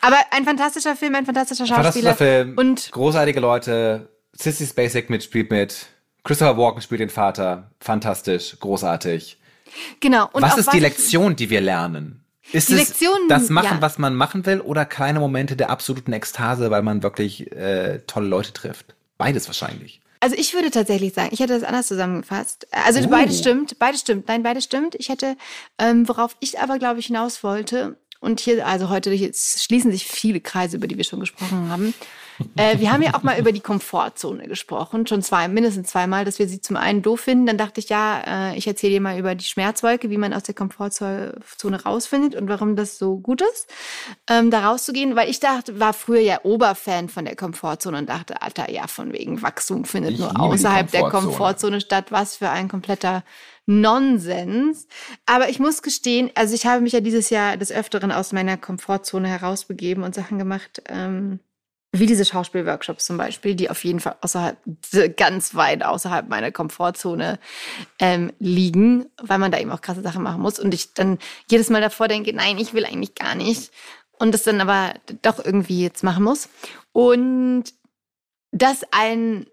Aber 0.00 0.16
ein 0.30 0.44
fantastischer 0.44 0.96
Film, 0.96 1.14
ein 1.14 1.24
fantastischer 1.24 1.66
Schauspieler. 1.66 2.14
Fantastischer 2.14 2.16
Film, 2.16 2.58
und 2.58 2.90
großartige 2.90 3.40
Leute. 3.40 4.08
Sissy 4.32 4.66
Spacek 4.66 5.10
mitspielt 5.10 5.50
mit. 5.50 5.86
Christopher 6.24 6.56
Walken 6.56 6.82
spielt 6.82 7.00
den 7.00 7.10
Vater. 7.10 7.70
Fantastisch, 7.80 8.56
großartig. 8.58 9.38
Genau. 10.00 10.28
Und 10.32 10.42
was 10.42 10.56
ist 10.56 10.66
was 10.66 10.74
die 10.74 10.80
Lektion, 10.80 11.36
die 11.36 11.50
wir 11.50 11.60
lernen? 11.60 12.24
Ist 12.52 12.68
die 12.68 12.74
es 12.74 12.80
Lektion, 12.80 13.28
das 13.28 13.50
machen, 13.50 13.76
ja. 13.76 13.82
was 13.82 13.98
man 13.98 14.14
machen 14.14 14.44
will, 14.46 14.60
oder 14.60 14.84
kleine 14.84 15.20
Momente 15.20 15.56
der 15.56 15.70
absoluten 15.70 16.12
Ekstase, 16.12 16.70
weil 16.70 16.82
man 16.82 17.02
wirklich 17.02 17.50
äh, 17.52 18.00
tolle 18.06 18.26
Leute 18.26 18.52
trifft? 18.52 18.94
Beides 19.16 19.46
wahrscheinlich. 19.46 20.01
Also 20.22 20.36
ich 20.36 20.54
würde 20.54 20.70
tatsächlich 20.70 21.14
sagen, 21.14 21.30
ich 21.32 21.40
hätte 21.40 21.52
das 21.52 21.64
anders 21.64 21.88
zusammengefasst. 21.88 22.68
Also 22.70 23.00
uh. 23.00 23.08
beides 23.08 23.40
stimmt, 23.40 23.76
beides 23.80 24.02
stimmt, 24.02 24.28
nein, 24.28 24.44
beides 24.44 24.62
stimmt. 24.62 24.94
Ich 24.94 25.08
hätte, 25.08 25.36
ähm, 25.78 26.08
worauf 26.08 26.36
ich 26.38 26.60
aber, 26.60 26.78
glaube 26.78 27.00
ich, 27.00 27.06
hinaus 27.06 27.42
wollte, 27.42 27.96
und 28.20 28.38
hier, 28.38 28.64
also 28.64 28.88
heute 28.88 29.10
jetzt 29.10 29.64
schließen 29.64 29.90
sich 29.90 30.06
viele 30.06 30.40
Kreise, 30.40 30.76
über 30.76 30.86
die 30.86 30.96
wir 30.96 31.02
schon 31.02 31.18
gesprochen 31.18 31.68
haben. 31.68 31.92
Äh, 32.56 32.78
wir 32.78 32.92
haben 32.92 33.02
ja 33.02 33.14
auch 33.14 33.22
mal 33.22 33.38
über 33.38 33.52
die 33.52 33.60
Komfortzone 33.60 34.48
gesprochen, 34.48 35.06
schon 35.06 35.22
zwei, 35.22 35.48
mindestens 35.48 35.90
zweimal, 35.90 36.24
dass 36.24 36.38
wir 36.38 36.48
sie 36.48 36.60
zum 36.60 36.76
einen 36.76 37.02
doof 37.02 37.20
finden. 37.20 37.46
Dann 37.46 37.58
dachte 37.58 37.80
ich, 37.80 37.88
ja, 37.88 38.50
äh, 38.52 38.56
ich 38.56 38.66
erzähle 38.66 38.94
dir 38.94 39.00
mal 39.00 39.18
über 39.18 39.34
die 39.34 39.44
Schmerzwolke, 39.44 40.10
wie 40.10 40.18
man 40.18 40.32
aus 40.32 40.42
der 40.42 40.54
Komfortzone 40.54 41.34
rausfindet 41.84 42.34
und 42.34 42.48
warum 42.48 42.76
das 42.76 42.98
so 42.98 43.18
gut 43.18 43.42
ist, 43.42 43.68
ähm, 44.28 44.50
da 44.50 44.68
rauszugehen. 44.68 45.16
Weil 45.16 45.30
ich 45.30 45.40
dachte, 45.40 45.80
war 45.80 45.92
früher 45.92 46.20
ja 46.20 46.40
Oberfan 46.42 47.08
von 47.08 47.24
der 47.24 47.36
Komfortzone 47.36 47.98
und 47.98 48.08
dachte, 48.08 48.42
Alter, 48.42 48.70
ja, 48.70 48.86
von 48.86 49.12
wegen 49.12 49.42
Wachstum 49.42 49.84
findet 49.84 50.12
ich 50.12 50.18
nur 50.18 50.38
außerhalb 50.40 50.90
der 50.90 51.08
Komfortzone 51.08 51.80
statt. 51.80 52.06
Was 52.10 52.36
für 52.36 52.50
ein 52.50 52.68
kompletter 52.68 53.22
Nonsens. 53.66 54.88
Aber 55.26 55.48
ich 55.48 55.58
muss 55.58 55.82
gestehen, 55.82 56.30
also 56.34 56.54
ich 56.54 56.66
habe 56.66 56.80
mich 56.80 56.92
ja 56.92 57.00
dieses 57.00 57.30
Jahr 57.30 57.56
des 57.56 57.70
Öfteren 57.70 58.12
aus 58.12 58.32
meiner 58.32 58.56
Komfortzone 58.56 59.28
herausbegeben 59.28 60.02
und 60.02 60.14
Sachen 60.14 60.38
gemacht, 60.38 60.82
ähm, 60.88 61.40
wie 61.92 62.06
diese 62.06 62.24
Schauspielworkshops 62.24 63.04
zum 63.04 63.18
Beispiel, 63.18 63.54
die 63.54 63.68
auf 63.68 63.84
jeden 63.84 64.00
Fall 64.00 64.16
außerhalb, 64.22 64.56
ganz 65.16 65.54
weit 65.54 65.84
außerhalb 65.84 66.26
meiner 66.28 66.50
Komfortzone 66.50 67.38
ähm, 67.98 68.32
liegen, 68.38 69.06
weil 69.20 69.38
man 69.38 69.52
da 69.52 69.58
eben 69.58 69.70
auch 69.70 69.82
krasse 69.82 70.00
Sachen 70.00 70.22
machen 70.22 70.40
muss. 70.40 70.58
Und 70.58 70.72
ich 70.72 70.94
dann 70.94 71.18
jedes 71.50 71.68
Mal 71.68 71.82
davor 71.82 72.08
denke, 72.08 72.32
nein, 72.32 72.56
ich 72.56 72.72
will 72.72 72.86
eigentlich 72.86 73.14
gar 73.14 73.34
nicht. 73.34 73.70
Und 74.18 74.32
das 74.32 74.42
dann 74.42 74.62
aber 74.62 74.94
doch 75.20 75.44
irgendwie 75.44 75.82
jetzt 75.82 76.02
machen 76.02 76.24
muss. 76.24 76.48
Und 76.92 77.64
das 78.52 78.84
ein 78.90 79.46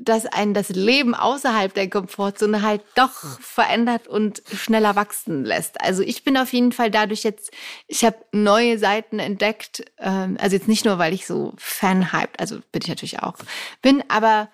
dass 0.00 0.26
einen 0.26 0.54
das 0.54 0.68
Leben 0.70 1.14
außerhalb 1.14 1.72
der 1.72 1.88
Komfortzone 1.88 2.62
halt 2.62 2.82
doch 2.94 3.40
verändert 3.40 4.08
und 4.08 4.42
schneller 4.52 4.96
wachsen 4.96 5.44
lässt. 5.44 5.80
Also 5.80 6.02
ich 6.02 6.24
bin 6.24 6.36
auf 6.36 6.52
jeden 6.52 6.72
Fall 6.72 6.90
dadurch 6.90 7.22
jetzt, 7.22 7.52
ich 7.86 8.04
habe 8.04 8.16
neue 8.32 8.78
Seiten 8.78 9.18
entdeckt. 9.18 9.84
Ähm, 9.98 10.36
also 10.40 10.56
jetzt 10.56 10.68
nicht 10.68 10.84
nur, 10.84 10.98
weil 10.98 11.12
ich 11.12 11.26
so 11.26 11.52
Fan-hyped, 11.56 12.40
also 12.40 12.56
bin 12.72 12.82
ich 12.82 12.88
natürlich 12.88 13.20
auch, 13.20 13.34
bin, 13.80 14.02
aber 14.08 14.48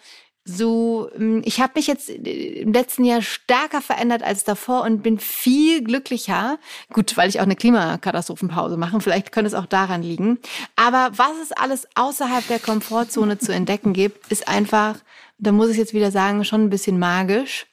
so, 0.48 1.10
ähm, 1.14 1.42
ich 1.44 1.60
habe 1.60 1.74
mich 1.76 1.86
jetzt 1.86 2.08
im 2.08 2.72
letzten 2.72 3.04
Jahr 3.04 3.22
stärker 3.22 3.82
verändert 3.82 4.22
als 4.22 4.44
davor 4.44 4.82
und 4.82 5.02
bin 5.02 5.18
viel 5.18 5.84
glücklicher. 5.84 6.58
Gut, 6.92 7.16
weil 7.16 7.28
ich 7.28 7.38
auch 7.38 7.44
eine 7.44 7.56
Klimakatastrophenpause 7.56 8.76
mache. 8.76 9.00
Vielleicht 9.00 9.30
könnte 9.30 9.48
es 9.48 9.54
auch 9.54 9.66
daran 9.66 10.02
liegen. 10.02 10.38
Aber 10.76 11.10
was 11.16 11.32
es 11.42 11.52
alles 11.52 11.86
außerhalb 11.94 12.46
der 12.48 12.58
Komfortzone 12.58 13.38
zu 13.38 13.52
entdecken 13.52 13.92
gibt, 13.92 14.32
ist 14.32 14.48
einfach, 14.48 14.96
da 15.38 15.52
muss 15.52 15.68
ich 15.68 15.76
jetzt 15.76 15.94
wieder 15.94 16.10
sagen, 16.10 16.44
schon 16.44 16.64
ein 16.64 16.70
bisschen 16.70 16.98
magisch. 16.98 17.66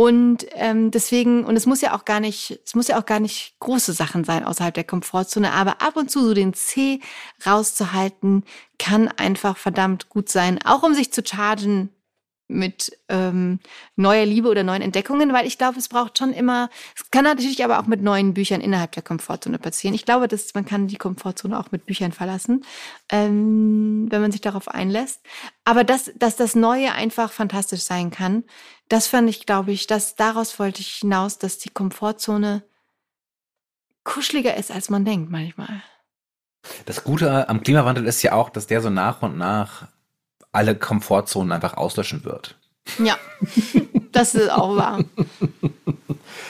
Und 0.00 0.46
ähm, 0.52 0.90
deswegen, 0.90 1.44
und 1.44 1.56
es 1.56 1.66
muss 1.66 1.82
ja 1.82 1.94
auch 1.94 2.06
gar 2.06 2.20
nicht, 2.20 2.58
es 2.64 2.74
muss 2.74 2.88
ja 2.88 2.98
auch 2.98 3.04
gar 3.04 3.20
nicht 3.20 3.56
große 3.60 3.92
Sachen 3.92 4.24
sein 4.24 4.44
außerhalb 4.44 4.72
der 4.72 4.84
Komfortzone, 4.84 5.52
aber 5.52 5.82
ab 5.82 5.94
und 5.96 6.10
zu 6.10 6.24
so 6.24 6.32
den 6.32 6.54
C 6.54 7.00
rauszuhalten, 7.44 8.44
kann 8.78 9.08
einfach 9.08 9.58
verdammt 9.58 10.08
gut 10.08 10.30
sein, 10.30 10.58
auch 10.64 10.84
um 10.84 10.94
sich 10.94 11.12
zu 11.12 11.22
chargen 11.22 11.90
mit 12.50 12.96
ähm, 13.08 13.60
neuer 13.96 14.26
Liebe 14.26 14.48
oder 14.48 14.62
neuen 14.62 14.82
Entdeckungen, 14.82 15.32
weil 15.32 15.46
ich 15.46 15.56
glaube, 15.56 15.78
es 15.78 15.88
braucht 15.88 16.18
schon 16.18 16.32
immer, 16.32 16.68
es 16.96 17.10
kann 17.10 17.24
natürlich 17.24 17.64
aber 17.64 17.78
auch 17.78 17.86
mit 17.86 18.02
neuen 18.02 18.34
Büchern 18.34 18.60
innerhalb 18.60 18.92
der 18.92 19.02
Komfortzone 19.02 19.58
passieren. 19.58 19.94
Ich 19.94 20.04
glaube, 20.04 20.28
dass 20.28 20.52
man 20.54 20.64
kann 20.64 20.88
die 20.88 20.96
Komfortzone 20.96 21.58
auch 21.58 21.70
mit 21.70 21.86
Büchern 21.86 22.12
verlassen, 22.12 22.64
ähm, 23.08 24.06
wenn 24.10 24.20
man 24.20 24.32
sich 24.32 24.40
darauf 24.40 24.68
einlässt. 24.68 25.20
Aber 25.64 25.84
dass, 25.84 26.10
dass 26.16 26.36
das 26.36 26.54
Neue 26.54 26.92
einfach 26.92 27.32
fantastisch 27.32 27.82
sein 27.82 28.10
kann, 28.10 28.44
das 28.88 29.06
fand 29.06 29.30
ich, 29.30 29.46
glaube 29.46 29.72
ich, 29.72 29.86
dass 29.86 30.16
daraus 30.16 30.58
wollte 30.58 30.80
ich 30.80 30.96
hinaus, 30.96 31.38
dass 31.38 31.58
die 31.58 31.70
Komfortzone 31.70 32.64
kuscheliger 34.04 34.56
ist, 34.56 34.70
als 34.70 34.90
man 34.90 35.04
denkt 35.04 35.30
manchmal. 35.30 35.82
Das 36.84 37.04
Gute 37.04 37.48
am 37.48 37.62
Klimawandel 37.62 38.06
ist 38.06 38.22
ja 38.22 38.32
auch, 38.32 38.50
dass 38.50 38.66
der 38.66 38.82
so 38.82 38.90
nach 38.90 39.22
und 39.22 39.38
nach 39.38 39.88
alle 40.52 40.74
Komfortzonen 40.74 41.52
einfach 41.52 41.74
auslöschen 41.74 42.24
wird. 42.24 42.56
Ja, 42.98 43.16
das 44.12 44.34
ist 44.34 44.50
auch 44.50 44.76
wahr. 44.76 45.04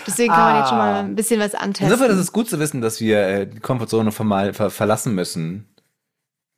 Deswegen 0.06 0.32
kann 0.32 0.52
man 0.52 0.56
jetzt 0.58 0.68
schon 0.68 0.78
mal 0.78 0.94
ah. 0.94 1.00
ein 1.00 1.14
bisschen 1.14 1.40
was 1.40 1.54
antesten. 1.54 1.84
Insofern 1.84 2.10
ist 2.10 2.18
es 2.18 2.32
gut 2.32 2.48
zu 2.48 2.58
wissen, 2.58 2.80
dass 2.80 3.00
wir 3.00 3.26
äh, 3.26 3.46
die 3.46 3.60
Komfortzone 3.60 4.12
ver 4.12 4.70
verlassen 4.70 5.14
müssen, 5.14 5.68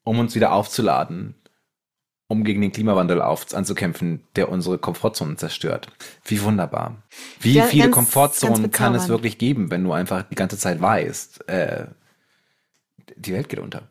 um 0.05 0.19
uns 0.19 0.35
wieder 0.35 0.53
aufzuladen 0.53 1.35
um 2.33 2.45
gegen 2.45 2.63
den 2.63 2.73
Klimawandel 2.73 3.21
auf, 3.21 3.55
anzukämpfen, 3.55 4.25
der 4.37 4.49
unsere 4.49 4.79
Komfortzonen 4.79 5.37
zerstört. 5.37 5.89
Wie 6.25 6.43
wunderbar. 6.43 7.03
Wie 7.41 7.53
ja, 7.53 7.65
viele 7.65 7.85
ganz, 7.85 7.95
Komfortzonen 7.95 8.63
ganz 8.63 8.75
kann 8.75 8.95
es 8.95 9.09
wirklich 9.11 9.37
geben, 9.37 9.71
wenn 9.71 9.85
du 9.85 9.93
einfach 9.93 10.23
die 10.23 10.35
ganze 10.35 10.57
Zeit 10.57 10.81
weißt, 10.81 11.47
äh, 11.51 11.89
die 13.17 13.35
Welt 13.35 13.51
geht 13.51 13.59
unter. 13.59 13.83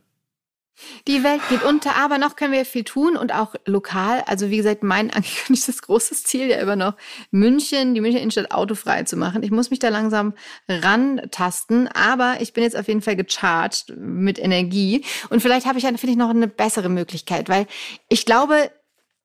Die 1.08 1.24
Welt 1.24 1.42
geht 1.50 1.64
unter, 1.64 1.96
aber 1.96 2.18
noch 2.18 2.36
können 2.36 2.54
wir 2.54 2.66
viel 2.66 2.84
tun 2.84 3.16
und 3.16 3.34
auch 3.34 3.56
lokal. 3.66 4.24
Also 4.26 4.50
wie 4.50 4.58
gesagt, 4.58 4.84
mein 4.84 5.10
angekündigtes 5.14 5.82
großes 5.82 6.24
Ziel 6.24 6.48
ja 6.48 6.58
immer 6.58 6.76
noch, 6.76 6.96
München, 7.32 7.94
die 7.94 8.02
München 8.02 8.20
Innenstadt 8.20 8.52
autofrei 8.52 9.04
zu 9.04 9.18
machen. 9.18 9.44
Ich 9.44 9.52
muss 9.52 9.70
mich 9.70 9.80
da 9.80 9.90
langsam 9.90 10.34
rantasten, 10.68 11.88
aber 11.88 12.38
ich 12.40 12.54
bin 12.54 12.64
jetzt 12.64 12.78
auf 12.78 12.88
jeden 12.88 13.02
Fall 13.02 13.16
gecharged 13.16 13.96
mit 13.98 14.40
Energie 14.40 15.04
und 15.30 15.42
vielleicht 15.42 15.66
habe 15.66 15.78
ich 15.78 15.84
ja, 15.84 15.90
finde 15.90 16.12
ich, 16.12 16.18
noch 16.18 16.30
eine 16.30 16.48
bessere 16.48 16.90
Möglichkeit, 16.90 17.50
weil 17.50 17.68
ich 18.10 18.26
glaube, 18.26 18.72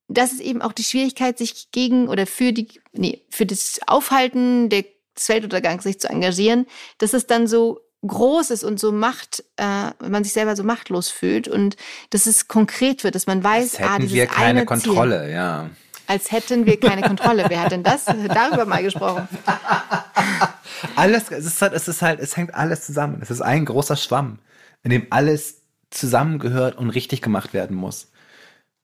das 0.08 0.32
ist 0.32 0.40
eben 0.40 0.62
auch 0.62 0.72
die 0.72 0.84
Schwierigkeit, 0.84 1.38
sich 1.38 1.70
gegen 1.72 2.08
oder 2.08 2.26
für 2.26 2.52
die, 2.52 2.68
nee, 2.92 3.22
für 3.30 3.46
das 3.46 3.80
Aufhalten 3.86 4.68
des 4.68 4.84
Weltuntergangs 5.28 5.84
sich 5.84 5.98
zu 5.98 6.08
engagieren, 6.08 6.66
dass 6.98 7.12
es 7.12 7.26
dann 7.26 7.46
so 7.46 7.80
groß 8.06 8.50
ist 8.50 8.64
und 8.64 8.78
so 8.80 8.92
macht, 8.92 9.44
äh, 9.56 9.90
man 10.06 10.24
sich 10.24 10.32
selber 10.32 10.56
so 10.56 10.62
machtlos 10.62 11.10
fühlt 11.10 11.48
und 11.48 11.76
dass 12.10 12.26
es 12.26 12.48
konkret 12.48 13.04
wird, 13.04 13.14
dass 13.14 13.26
man 13.26 13.42
weiß, 13.42 13.74
Als 13.74 13.78
hätten 13.78 13.90
ah, 13.92 13.98
dieses 13.98 14.14
wir 14.14 14.26
keine 14.26 14.48
eine 14.48 14.64
Kontrolle, 14.66 15.22
Ziel. 15.24 15.34
ja. 15.34 15.70
Als 16.08 16.30
hätten 16.30 16.66
wir 16.66 16.78
keine 16.78 17.02
Kontrolle. 17.02 17.46
Wer 17.48 17.62
hat 17.62 17.72
denn 17.72 17.82
das 17.82 18.04
darüber 18.04 18.64
mal 18.64 18.82
gesprochen? 18.82 19.26
Alles, 20.96 21.30
es 21.30 21.46
ist 21.46 21.60
halt, 21.60 21.72
es 21.72 21.88
ist 21.88 22.02
halt, 22.02 22.20
es 22.20 22.36
hängt 22.36 22.54
alles 22.54 22.86
zusammen. 22.86 23.18
Es 23.22 23.30
ist 23.30 23.40
ein 23.40 23.64
großer 23.64 23.96
Schwamm, 23.96 24.38
in 24.82 24.90
dem 24.90 25.06
alles 25.10 25.62
zusammengehört 25.90 26.76
und 26.76 26.90
richtig 26.90 27.22
gemacht 27.22 27.54
werden 27.54 27.76
muss. 27.76 28.10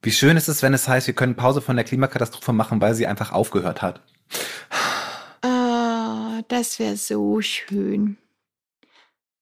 Wie 0.02 0.10
schön 0.10 0.36
ist 0.36 0.48
es, 0.48 0.62
wenn 0.62 0.74
es 0.74 0.88
heißt, 0.88 1.06
wir 1.06 1.14
können 1.14 1.36
Pause 1.36 1.60
von 1.60 1.76
der 1.76 1.84
Klimakatastrophe 1.84 2.52
machen, 2.52 2.80
weil 2.80 2.94
sie 2.94 3.06
einfach 3.06 3.30
aufgehört 3.32 3.82
hat. 3.82 4.00
Oh, 5.44 6.40
das 6.48 6.78
wäre 6.78 6.96
so 6.96 7.40
schön. 7.40 8.16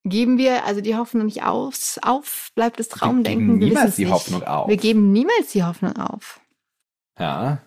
Geben 0.04 0.38
wir 0.38 0.64
also 0.64 0.80
die 0.80 0.96
Hoffnung 0.96 1.26
nicht 1.26 1.42
aus, 1.42 1.98
auf, 2.02 2.50
bleibt 2.54 2.78
das 2.78 2.88
Traumdenken. 2.88 3.48
Wir 3.48 3.58
geben 3.58 3.68
niemals 3.68 3.96
die 3.96 4.04
nicht. 4.04 4.12
Hoffnung 4.14 4.42
auf. 4.44 4.68
Wir 4.68 4.78
geben 4.78 5.12
niemals 5.12 5.52
die 5.52 5.62
Hoffnung 5.62 5.96
auf. 5.96 6.40
Ja. 7.18 7.60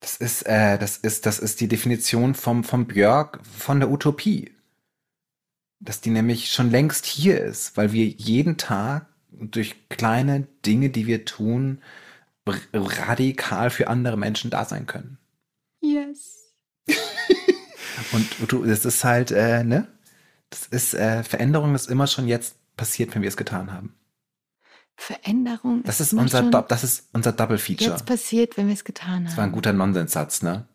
Das 0.00 0.16
ist, 0.16 0.42
äh, 0.42 0.76
das 0.78 0.96
ist, 0.96 1.26
das 1.26 1.38
ist 1.38 1.60
die 1.60 1.68
Definition 1.68 2.34
vom, 2.34 2.64
vom 2.64 2.86
Björk 2.86 3.40
von 3.44 3.78
der 3.78 3.90
Utopie. 3.90 4.52
Dass 5.80 6.00
die 6.00 6.10
nämlich 6.10 6.50
schon 6.50 6.70
längst 6.70 7.06
hier 7.06 7.40
ist, 7.40 7.76
weil 7.76 7.92
wir 7.92 8.06
jeden 8.06 8.56
Tag 8.56 9.06
durch 9.30 9.88
kleine 9.88 10.48
Dinge, 10.66 10.90
die 10.90 11.06
wir 11.06 11.24
tun, 11.24 11.80
radikal 12.72 13.70
für 13.70 13.86
andere 13.88 14.16
Menschen 14.16 14.50
da 14.50 14.64
sein 14.64 14.86
können. 14.86 15.18
Yes. 15.80 16.54
Und 18.12 18.52
du, 18.52 18.64
das 18.64 18.84
ist 18.84 19.04
halt, 19.04 19.30
äh, 19.30 19.62
ne? 19.62 19.86
Das 20.50 20.66
ist, 20.66 20.94
äh, 20.94 21.22
Veränderung 21.24 21.74
ist 21.74 21.90
immer 21.90 22.06
schon 22.06 22.26
jetzt 22.28 22.56
passiert, 22.76 23.14
wenn 23.14 23.22
wir 23.22 23.28
es 23.28 23.36
getan 23.36 23.72
haben. 23.72 23.94
Veränderung 24.96 25.82
Das 25.84 26.00
ist 26.00 26.12
immer 26.12 26.22
unser, 26.22 26.38
schon 26.38 26.50
Do 26.50 26.60
das 26.62 26.82
ist 26.84 27.08
unser 27.12 27.32
Double 27.32 27.58
Feature. 27.58 27.90
jetzt 27.90 28.06
passiert, 28.06 28.56
wenn 28.56 28.66
wir 28.66 28.74
es 28.74 28.84
getan 28.84 29.24
Das 29.24 29.36
war 29.36 29.44
ein 29.44 29.50
haben. 29.50 29.54
guter 29.54 29.72
Nonsenssatz, 29.72 30.42
ne? 30.42 30.66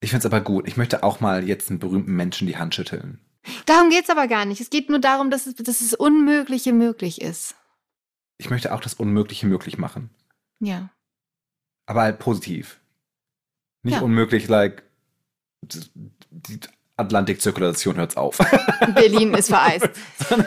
Ich 0.00 0.10
find's 0.10 0.26
aber 0.26 0.40
gut. 0.40 0.68
Ich 0.68 0.76
möchte 0.76 1.02
auch 1.02 1.18
mal 1.20 1.46
jetzt 1.48 1.70
einen 1.70 1.80
berühmten 1.80 2.14
Menschen 2.14 2.46
die 2.46 2.56
Hand 2.56 2.74
schütteln. 2.76 3.18
Darum 3.66 3.90
geht's 3.90 4.10
aber 4.10 4.28
gar 4.28 4.44
nicht. 4.44 4.60
Es 4.60 4.70
geht 4.70 4.88
nur 4.90 5.00
darum, 5.00 5.30
dass 5.30 5.46
es, 5.46 5.56
dass 5.56 5.80
es 5.80 5.94
Unmögliche 5.94 6.72
möglich 6.72 7.20
ist. 7.20 7.56
Ich 8.36 8.48
möchte 8.50 8.72
auch 8.72 8.80
das 8.80 8.94
Unmögliche 8.94 9.46
möglich 9.46 9.76
machen. 9.78 10.10
Ja. 10.60 10.90
Aber 11.86 12.02
halt 12.02 12.20
positiv. 12.20 12.78
Nicht 13.82 13.94
Ja. 13.96 14.02
unmöglich, 14.02 14.46
like, 14.46 14.84
die 15.62 16.60
Atlantikzirkulation 16.98 17.96
hört's 17.96 18.16
auf. 18.16 18.38
Berlin 18.94 19.34
ist 19.34 19.48
vereist. 19.48 19.88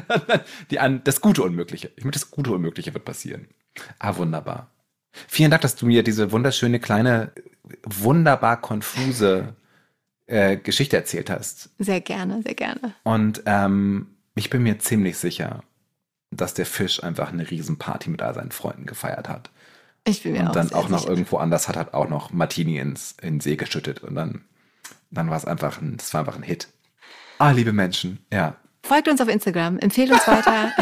Die 0.70 0.78
an, 0.78 1.02
das 1.04 1.20
gute 1.20 1.42
Unmögliche. 1.42 1.90
Ich 1.96 2.04
möchte, 2.04 2.20
das 2.20 2.30
gute 2.30 2.52
Unmögliche 2.52 2.94
wird 2.94 3.04
passieren. 3.04 3.48
Ah, 3.98 4.16
wunderbar. 4.16 4.70
Vielen 5.28 5.50
Dank, 5.50 5.62
dass 5.62 5.76
du 5.76 5.86
mir 5.86 6.02
diese 6.02 6.32
wunderschöne, 6.32 6.80
kleine, 6.80 7.32
wunderbar 7.84 8.60
konfuse 8.60 9.54
äh, 10.26 10.56
Geschichte 10.56 10.96
erzählt 10.96 11.28
hast. 11.30 11.70
Sehr 11.78 12.00
gerne, 12.00 12.42
sehr 12.42 12.54
gerne. 12.54 12.94
Und 13.02 13.42
ähm, 13.46 14.06
ich 14.34 14.48
bin 14.48 14.62
mir 14.62 14.78
ziemlich 14.78 15.18
sicher, 15.18 15.62
dass 16.30 16.54
der 16.54 16.64
Fisch 16.64 17.02
einfach 17.02 17.32
eine 17.32 17.50
Riesenparty 17.50 18.08
mit 18.08 18.22
all 18.22 18.34
seinen 18.34 18.52
Freunden 18.52 18.86
gefeiert 18.86 19.28
hat. 19.28 19.50
Ich 20.04 20.22
bin 20.22 20.32
mir 20.32 20.40
Und 20.40 20.48
auch 20.48 20.52
dann 20.52 20.72
auch 20.72 20.88
noch 20.88 21.00
sicher. 21.00 21.10
irgendwo 21.10 21.36
anders 21.36 21.68
hat 21.68 21.76
er 21.76 21.94
auch 21.94 22.08
noch 22.08 22.32
Martini 22.32 22.78
ins 22.78 23.12
in 23.22 23.34
den 23.34 23.40
See 23.40 23.56
geschüttet. 23.56 24.02
Und 24.02 24.14
dann, 24.14 24.44
dann 25.10 25.30
war 25.30 25.36
es 25.36 25.44
einfach 25.44 25.80
ein, 25.80 25.96
das 25.96 26.12
war 26.12 26.20
einfach 26.20 26.36
ein 26.36 26.42
Hit. 26.42 26.68
Ah, 27.38 27.50
liebe 27.52 27.72
Menschen, 27.72 28.24
ja. 28.32 28.56
Folgt 28.82 29.08
uns 29.08 29.20
auf 29.20 29.28
Instagram, 29.28 29.78
empfehlt 29.78 30.10
uns 30.10 30.26
weiter. 30.26 30.72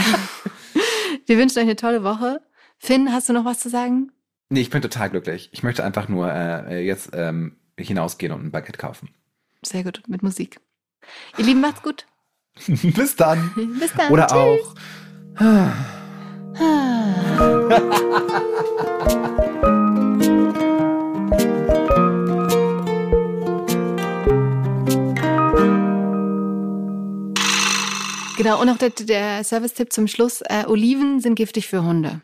Wir 1.26 1.36
wünschen 1.38 1.58
euch 1.58 1.64
eine 1.64 1.76
tolle 1.76 2.02
Woche. 2.02 2.40
Finn, 2.78 3.12
hast 3.12 3.28
du 3.28 3.34
noch 3.34 3.44
was 3.44 3.60
zu 3.60 3.68
sagen? 3.68 4.10
Nee, 4.48 4.62
ich 4.62 4.70
bin 4.70 4.80
total 4.80 5.10
glücklich. 5.10 5.50
Ich 5.52 5.62
möchte 5.62 5.84
einfach 5.84 6.08
nur 6.08 6.32
äh, 6.32 6.84
jetzt 6.84 7.10
ähm, 7.12 7.56
hinausgehen 7.78 8.32
und 8.32 8.44
ein 8.44 8.50
Baguette 8.50 8.78
kaufen. 8.78 9.10
Sehr 9.62 9.84
gut, 9.84 10.02
mit 10.08 10.22
Musik. 10.22 10.60
Ihr 11.36 11.44
Lieben, 11.44 11.60
macht's 11.60 11.82
gut. 11.82 12.06
Bis 12.66 13.16
dann. 13.16 13.52
Bis 13.78 13.92
dann. 13.92 14.10
Oder 14.10 14.26
Tschüss. 14.26 14.36
auch. 14.38 14.74
Genau, 28.36 28.58
und 28.60 28.66
noch 28.68 28.78
der, 28.78 28.88
der 28.90 29.44
Service-Tipp 29.44 29.92
zum 29.92 30.08
Schluss. 30.08 30.40
Äh, 30.42 30.64
Oliven 30.66 31.20
sind 31.20 31.34
giftig 31.34 31.68
für 31.68 31.82
Hunde. 31.84 32.22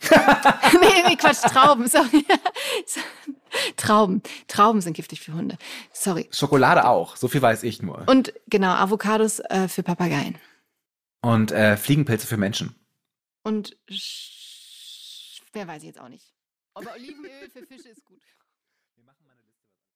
nee, 0.00 1.02
nee, 1.08 1.16
Quatsch, 1.16 1.40
Trauben, 1.42 1.88
sorry. 1.88 2.24
Trauben. 3.76 4.22
Trauben 4.46 4.80
sind 4.80 4.92
giftig 4.94 5.20
für 5.20 5.32
Hunde. 5.32 5.58
Sorry. 5.92 6.28
Schokolade 6.30 6.86
auch. 6.86 7.16
So 7.16 7.26
viel 7.26 7.42
weiß 7.42 7.64
ich 7.64 7.82
nur. 7.82 8.04
Und 8.06 8.32
genau, 8.46 8.70
Avocados 8.74 9.40
äh, 9.40 9.66
für 9.66 9.82
Papageien. 9.82 10.36
Und 11.22 11.50
äh, 11.50 11.76
Fliegenpilze 11.76 12.28
für 12.28 12.36
Menschen. 12.36 12.76
Und 13.42 13.76
sch- 13.90 14.37
wer 15.58 15.66
weiß 15.66 15.82
ich 15.82 15.88
jetzt 15.88 16.00
auch 16.00 16.08
nicht. 16.08 16.32
Aber 16.74 16.92
Olivenöl 16.92 17.50
für 17.50 17.66
Fische 17.66 17.88
ist 17.88 18.04
gut. 18.04 18.22